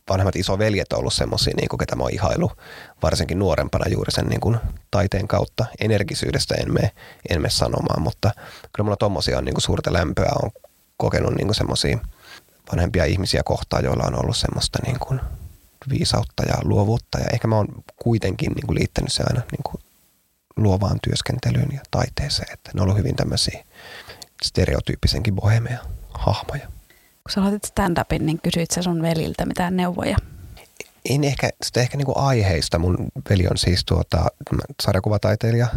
[0.09, 2.51] vanhemmat isoveljet on ollut semmoisia, niin ketä mä oon ihailu
[3.03, 4.57] varsinkin nuorempana juuri sen niin kuin,
[4.91, 5.65] taiteen kautta.
[5.79, 6.91] Energisyydestä en mene,
[7.29, 8.31] en mene sanomaan, mutta
[8.73, 10.31] kyllä mulla tommosia on niin kuin, suurta lämpöä.
[10.43, 10.51] on
[10.97, 11.97] kokenut niin kuin, semmoisia
[12.71, 15.19] vanhempia ihmisiä kohtaan, joilla on ollut semmoista niin kuin,
[15.89, 17.19] viisautta ja luovuutta.
[17.19, 19.81] Ja ehkä mä oon kuitenkin niin kuin, liittänyt se aina niin kuin,
[20.57, 22.53] luovaan työskentelyyn ja taiteeseen.
[22.53, 23.65] Että ne on ollut hyvin tämmöisiä
[24.43, 25.79] stereotyyppisenkin bohemia
[26.09, 26.74] hahmoja.
[27.25, 30.17] Kun sä aloitit stand-upin, niin kysyit sä sun veliltä mitään neuvoja?
[31.09, 32.79] En ehkä, sitä ehkä niinku aiheista.
[32.79, 32.97] Mun
[33.29, 34.25] veli on siis tuota,
[34.83, 35.67] sarjakuvataiteilija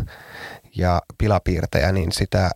[0.77, 2.51] ja pilapiirtäjä, niin sitä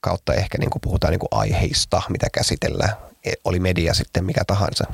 [0.00, 2.92] kautta ehkä niinku puhutaan niinku aiheista, mitä käsitellään.
[3.24, 4.84] E, oli media sitten mikä tahansa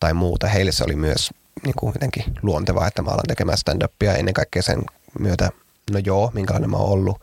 [0.00, 0.46] tai muuta.
[0.46, 1.30] Heille se oli myös
[1.64, 4.82] niinku jotenkin luontevaa, että mä alan tekemään stand-upia ennen kaikkea sen
[5.18, 5.50] myötä,
[5.90, 7.22] no joo, minkälainen mä oon ollut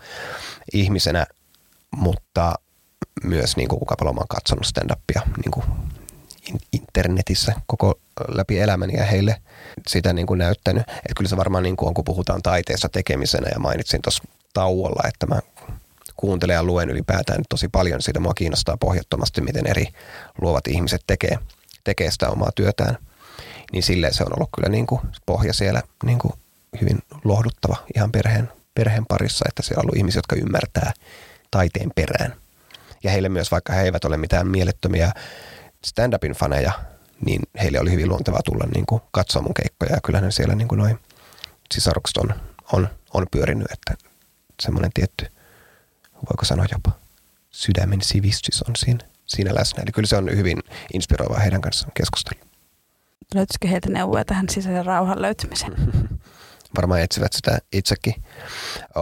[0.74, 1.26] ihmisenä,
[1.96, 2.56] mutta
[3.24, 5.66] myös niin kuin, kuinka paljon mä katsonut stand-upia niin kuin
[6.74, 9.42] internetissä koko läpi elämäni ja heille
[9.88, 10.82] sitä niin kuin näyttänyt.
[10.82, 14.24] Että kyllä se varmaan niin kuin on, kun puhutaan taiteessa tekemisenä ja mainitsin tuossa
[14.54, 15.40] tauolla, että mä
[16.18, 18.20] kuuntelen ja luen ylipäätään tosi paljon siitä.
[18.20, 19.88] Mua kiinnostaa pohjattomasti, miten eri
[20.42, 21.38] luovat ihmiset tekee,
[21.84, 22.98] tekee sitä omaa työtään.
[23.72, 26.34] Niin silleen se on ollut kyllä niin kuin pohja siellä niin kuin
[26.82, 30.94] hyvin lohduttava ihan perheen, perheen parissa, että siellä on ollut ihmisiä, jotka ymmärtää
[31.52, 32.36] taiteen perään–
[33.04, 35.12] ja heille myös, vaikka he eivät ole mitään mielettömiä
[35.86, 36.72] stand-upin faneja,
[37.26, 39.92] niin heille oli hyvin luontevaa tulla niin kuin katsoa mun keikkoja.
[39.92, 41.00] Ja kyllähän siellä niin kuin noin
[41.74, 42.34] sisarukset on,
[42.74, 43.94] on, on pyörinyt, että
[44.62, 45.26] semmoinen tietty,
[46.14, 46.92] voiko sanoa jopa,
[47.50, 49.84] sydämen sivistys on siinä, siinä läsnä.
[49.84, 50.58] Eli kyllä se on hyvin
[50.94, 52.46] inspiroivaa heidän kanssaan keskustella.
[53.36, 55.74] Löytyisikö heiltä neuvoja tähän sisäisen rauhan löytymiseen?
[56.78, 58.14] Varmaan etsivät sitä itsekin.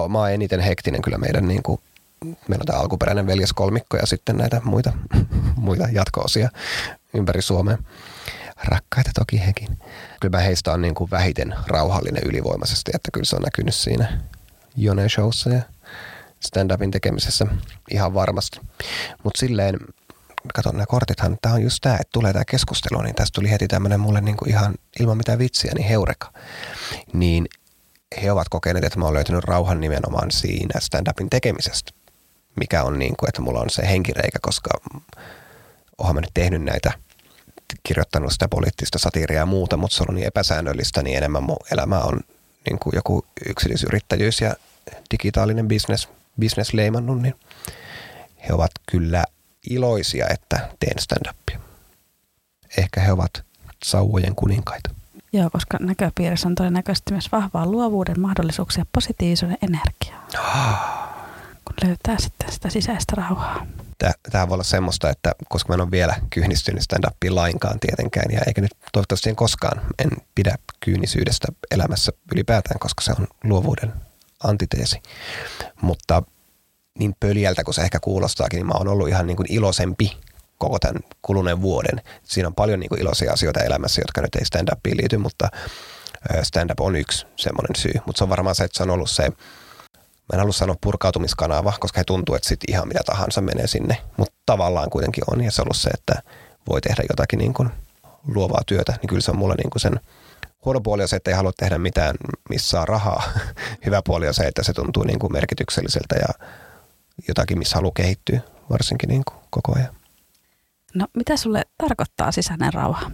[0.10, 1.82] Mä oon eniten hektinen kyllä meidän niin kuin
[2.48, 4.94] meillä on tämä alkuperäinen veljeskolmikko ja sitten näitä muita,
[5.56, 6.50] muita jatko-osia
[7.14, 7.78] ympäri Suomea.
[8.64, 9.80] Rakkaita toki hekin.
[10.20, 14.22] Kyllä mä heistä on niin kuin vähiten rauhallinen ylivoimaisesti, että kyllä se on näkynyt siinä
[14.78, 15.62] Jone Showssa ja
[16.46, 17.48] stand-upin tekemisessä
[17.92, 18.60] ihan varmasti.
[19.24, 19.80] Mutta silleen,
[20.54, 23.68] kato nämä kortithan, tämä on just tämä, että tulee tämä keskustelu, niin tästä tuli heti
[23.68, 26.34] tämmöinen mulle niin kuin ihan ilman mitään vitsiä, niin heureka.
[27.14, 27.46] Niin
[28.22, 31.92] he ovat kokeneet, että mä oon löytänyt rauhan nimenomaan siinä stand-upin tekemisestä
[32.56, 34.70] mikä on niin kuin, että mulla on se henkireikä, koska
[35.98, 36.92] oonhan mä nyt tehnyt näitä,
[37.84, 42.00] kirjoittanut sitä poliittista satiiria ja muuta, mutta se on niin epäsäännöllistä, niin enemmän mun elämä
[42.00, 42.20] on
[42.70, 44.56] niin kuin joku yksityisyrittäjyys ja
[45.12, 47.36] digitaalinen business, business leimannut, niin
[48.48, 49.24] he ovat kyllä
[49.70, 51.60] iloisia, että teen stand-upia.
[52.78, 53.44] Ehkä he ovat
[53.84, 54.90] sauvojen kuninkaita.
[55.34, 60.26] Joo, koska näköpiirissä on todennäköisesti myös vahvaa luovuuden mahdollisuuksia positiivisuuden energiaa.
[60.28, 61.15] Kun
[61.84, 63.68] löytää sitten sitä sisäistä rauhaa.
[64.32, 68.42] Tämä voi olla semmoista, että koska mä en ole vielä kyynistynyt stand-upiin lainkaan tietenkään, ja
[68.48, 73.94] eikä nyt toivottavasti en koskaan, en pidä kyynisyydestä elämässä ylipäätään, koska se on luovuuden
[74.44, 75.02] antiteesi.
[75.82, 76.24] Mutta
[77.00, 80.18] niin pöljältä kuin se ehkä kuulostaakin, niin mä oon ollut ihan niin kuin iloisempi
[80.58, 82.02] koko tämän kuluneen vuoden.
[82.24, 85.50] Siinä on paljon niin kuin iloisia asioita elämässä, jotka nyt ei stand-upiin liity, mutta
[86.44, 87.94] stand-up on yksi semmoinen syy.
[88.06, 89.30] Mutta se on varmaan se, että se on ollut se
[90.34, 93.98] Mä en halua sanoa purkautumiskanava, koska he tuntuu, että sitten ihan mitä tahansa menee sinne.
[94.18, 95.44] Mutta tavallaan kuitenkin on.
[95.44, 96.22] Ja se on ollut se, että
[96.70, 97.70] voi tehdä jotakin niin kuin
[98.28, 98.94] luovaa työtä.
[99.02, 100.00] Niin kyllä se on mulle niin kuin sen
[100.66, 102.16] huono puoli on se, että ei halua tehdä mitään,
[102.50, 103.24] missä saa rahaa.
[103.86, 106.48] Hyvä puoli on se, että se tuntuu niin kuin merkitykselliseltä ja
[107.28, 109.96] jotakin, missä haluaa kehittyä varsinkin niin kuin koko ajan.
[110.94, 113.12] No mitä sulle tarkoittaa sisäinen rauha?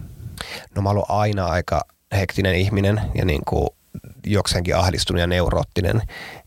[0.74, 1.80] No mä oon aina aika
[2.12, 3.68] hektinen ihminen ja niin kuin
[4.26, 6.02] jokseenkin ahdistunut ja neuroottinen.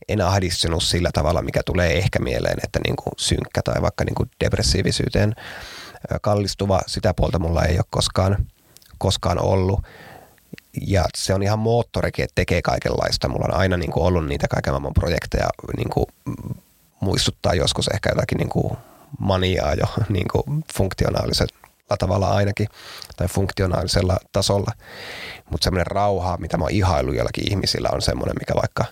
[0.07, 4.15] En ahdistunut sillä tavalla, mikä tulee ehkä mieleen, että niin kuin synkkä tai vaikka niin
[4.15, 5.35] kuin depressiivisyyteen
[6.21, 6.81] kallistuva.
[6.87, 8.45] Sitä puolta mulla ei ole koskaan,
[8.97, 9.81] koskaan ollut.
[10.87, 13.27] Ja se on ihan moottorikin, että tekee kaikenlaista.
[13.27, 16.05] Mulla on aina niin kuin ollut niitä kaiken maailman projekteja niin kuin
[16.99, 18.77] muistuttaa joskus ehkä jotakin niin kuin
[19.19, 21.49] maniaa jo niin kuin funktionaaliset
[21.99, 22.67] tavalla ainakin,
[23.17, 24.71] tai funktionaalisella tasolla.
[25.51, 28.85] Mutta semmoinen rauha, mitä mä oon jollakin ihmisillä, on semmoinen, mikä vaikka,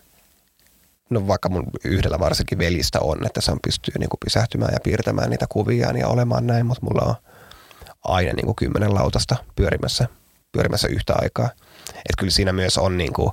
[1.09, 5.29] no vaikka mun yhdellä varsinkin velistä on, että se on pystyy niinku pysähtymään ja piirtämään
[5.29, 7.15] niitä kuviaan ja olemaan näin, mutta mulla on
[8.03, 10.07] aina niinku kymmenen lautasta pyörimässä,
[10.51, 11.49] pyörimässä yhtä aikaa.
[11.89, 13.31] Että kyllä siinä myös on niin kuin,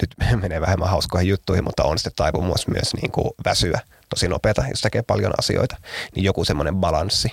[0.00, 4.64] nyt menee vähemmän hauskoihin juttuihin, mutta on sitten taipumus myös niin kuin väsyä tosi nopeata,
[4.68, 5.76] jos tekee paljon asioita,
[6.14, 7.32] niin joku semmoinen balanssi.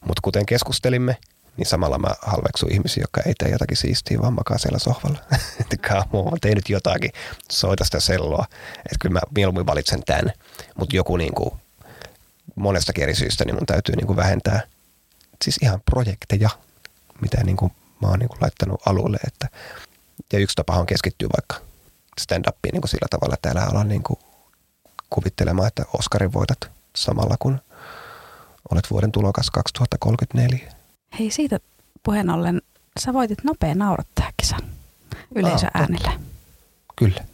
[0.00, 1.16] Mutta kuten keskustelimme,
[1.56, 5.18] niin samalla mä halveksun ihmisiä, jotka ei tee jotakin siistiä, vaan makaa siellä sohvalla.
[5.60, 7.10] Että on tehnyt jotakin,
[7.52, 8.46] soita sitä selloa.
[8.76, 10.32] Että kyllä mä mieluummin valitsen tämän,
[10.78, 11.50] mutta joku niin kuin
[12.54, 14.60] monestakin eri syystä, niin mun täytyy niin kuin vähentää
[15.44, 16.50] siis ihan projekteja,
[17.20, 19.18] mitä niin kuin mä oon niin kuin laittanut alulle.
[19.26, 19.48] Että,
[20.32, 21.66] ja yksi tapa on keskittyä vaikka
[22.20, 24.18] stand-upiin niin kuin sillä tavalla, että älä ala niin kuin
[25.10, 27.60] kuvittelemaan, että Oscarin voitat samalla kun
[28.70, 30.72] olet vuoden tulokas 2034.
[31.18, 31.60] Hei siitä
[32.02, 32.62] puheen ollen,
[33.00, 34.60] sä voitit nopea naurattajakisan
[35.34, 36.08] yleisöäänillä.
[36.08, 36.18] Ah,
[36.96, 37.24] Kyllä.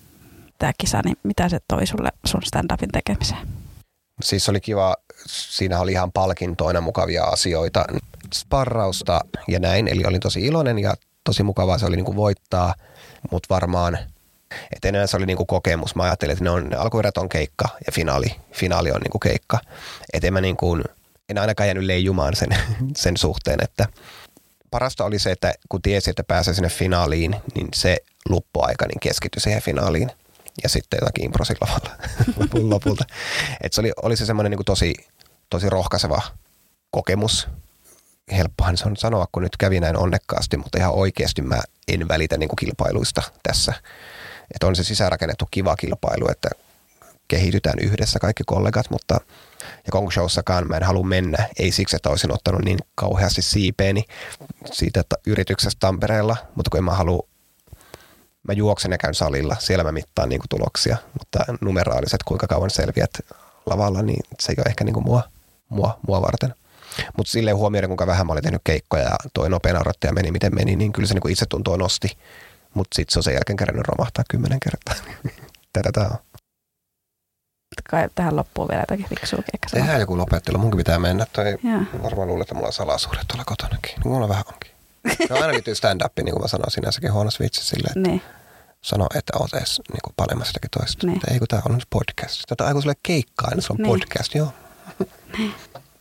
[0.58, 3.48] Tämä kisa, niin mitä se toi sulle sun stand-upin tekemiseen?
[4.22, 7.84] Siis oli kiva, siinä oli ihan palkintoina mukavia asioita,
[8.34, 12.74] sparrausta ja näin, eli olin tosi iloinen ja tosi mukavaa se oli niin kuin voittaa,
[13.30, 13.98] mutta varmaan–
[14.72, 15.94] että enää se oli niinku kokemus.
[15.94, 19.58] Mä ajattelin, että ne, on, ne alkuerät on keikka ja finaali, finaali on niinku keikka.
[20.12, 20.78] Että en mä niinku,
[21.30, 22.48] en ainakaan jäänyt leijumaan sen,
[22.96, 23.86] sen suhteen, että
[24.70, 27.96] parasta oli se, että kun tiesi, että pääsee sinne finaaliin, niin se
[28.28, 30.10] luppuaika niin keskittyi siihen finaaliin
[30.62, 31.90] ja sitten jotakin improsilavalla
[32.74, 33.04] lopulta.
[33.60, 34.94] Et se oli, oli se semmoinen niin tosi,
[35.50, 36.22] tosi rohkaiseva
[36.90, 37.48] kokemus.
[38.32, 42.36] Helppohan se on sanoa, kun nyt kävi näin onnekkaasti, mutta ihan oikeasti mä en välitä
[42.36, 43.74] niin kuin kilpailuista tässä.
[44.54, 46.48] Että on se sisäänrakennettu kiva kilpailu, että
[47.28, 49.20] kehitytään yhdessä kaikki kollegat, mutta
[49.86, 51.48] ja Kong Showssakaan mä en halua mennä.
[51.58, 54.04] Ei siksi, että olisin ottanut niin kauheasti siipeeni
[54.72, 57.30] siitä että yrityksestä Tampereella, mutta kun en mä halua
[58.42, 62.70] mä juoksen ja käyn salilla, siellä mä mittaan niin kuin tuloksia, mutta numeraaliset, kuinka kauan
[62.70, 63.10] selviät
[63.66, 65.22] lavalla, niin se ei ole ehkä niin kuin mua,
[65.68, 66.54] mua, mua varten.
[67.16, 70.54] Mutta silleen huomioiden, kuinka vähän mä olin tehnyt keikkoja ja toi nopea naurattaja meni miten
[70.54, 72.08] meni, niin kyllä se niin itse tuntuu nosti.
[72.74, 74.94] Mutta sitten se on sen jälkeen kerännyt romahtaa kymmenen kertaa.
[75.72, 76.18] Tätä tämä on
[77.90, 79.80] kai tähän loppuun vielä jotakin fiksua keikkaa.
[79.80, 80.58] Tehdään joku lopettelu.
[80.58, 81.26] Munkin pitää mennä.
[81.32, 81.58] Toi
[82.02, 83.94] varmaan luulen, että mulla on salasuhde tuolla kotonakin.
[84.04, 84.70] Niin mulla vähän onkin.
[85.30, 88.22] No aina liittyy stand-up, niin kuin mä sanoin sinänsäkin huono vitsi silleen, että niin.
[88.82, 91.06] sano, että oot edes niin kuin paremmassa sitäkin toista.
[91.06, 91.20] Niin.
[91.30, 92.42] Ei kun tää on nyt podcast.
[92.48, 93.88] Tätä aiku sulle keikkaa, niin se on niin.
[93.88, 94.52] podcast, joo.
[95.38, 95.54] Niin.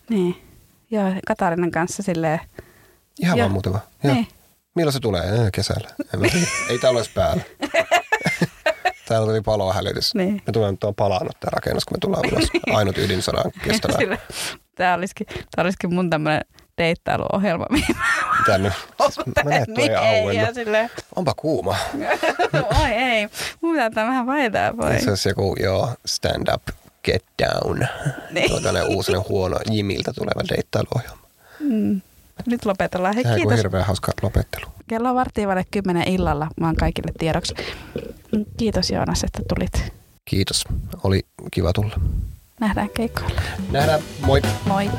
[0.10, 0.42] niin.
[0.92, 2.40] Joo, Katarinan kanssa silleen.
[3.20, 3.44] Ihan joo.
[3.44, 3.84] vaan muuten vaan.
[4.04, 4.28] Niin.
[4.76, 5.52] Milloin se tulee?
[5.54, 5.90] Kesällä.
[6.70, 7.44] ei tää ole päällä.
[9.10, 10.16] Täällä tuli palohälytys.
[10.16, 10.42] Niin.
[10.48, 12.50] Me tulemme tuon palannut tämä rakennus, kun me tullaan ulos.
[12.78, 14.18] Ainut ydinsodan kestävä.
[14.76, 16.42] tämä olisikin, tämä olisikin mun tämmöinen
[16.78, 17.66] deittailuohjelma.
[17.70, 18.74] Mitä nyt?
[19.44, 20.56] Mä näet toi auennut.
[20.56, 20.90] Sille...
[21.16, 21.76] Onpa kuuma.
[22.84, 23.28] Oi ei.
[23.62, 25.04] Mun pitää ottaa vähän vaitaa pois.
[25.04, 26.64] Se olisi joku, joo, stand up,
[27.04, 27.88] get down.
[28.32, 28.50] Niin.
[28.50, 31.28] Tuo tällainen uusi huono Jimiltä tuleva deittailuohjelma.
[31.60, 32.02] Mm.
[32.46, 33.16] Nyt lopetellaan.
[33.16, 33.58] Hei, Tämä kiitos.
[33.58, 34.66] hirveän hauska lopettelu.
[34.88, 37.54] Kello on varttiin vaille kymmenen illalla, vaan kaikille tiedoksi.
[38.58, 39.94] Kiitos Joonas, että tulit.
[40.26, 40.64] Kiitos.
[41.04, 42.00] Oli kiva tulla.
[42.60, 43.42] Nähdään keikkoilla.
[43.72, 44.00] Nähdään.
[44.26, 44.42] Moi.
[44.68, 44.90] Moi.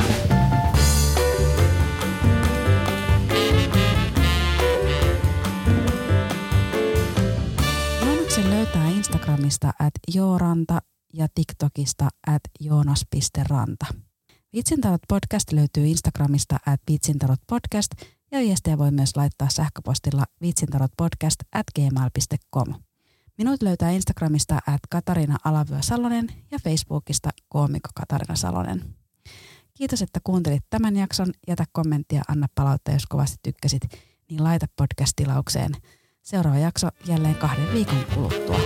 [8.05, 10.79] Joonaksen löytää Instagramista at jooranta
[11.15, 13.87] ja TikTokista at joonas.ranta.
[14.53, 17.91] Vitsintalot podcast löytyy Instagramista at vitsintalot podcast
[18.33, 22.75] ja viestejä voi myös laittaa sähköpostilla vitsintalotpodcast at gmail.com.
[23.39, 28.95] Minut löytää Instagramista at Katarina Alavyö Salonen ja Facebookista koomikko Katarina Salonen.
[29.75, 31.33] Kiitos, että kuuntelit tämän jakson.
[31.49, 33.83] Jätä kommenttia, anna palautetta, jos kovasti tykkäsit,
[34.31, 35.73] niin laita podcast-tilaukseen.
[36.23, 38.61] Seuraava jakso jälleen kahden viikon kuluttua.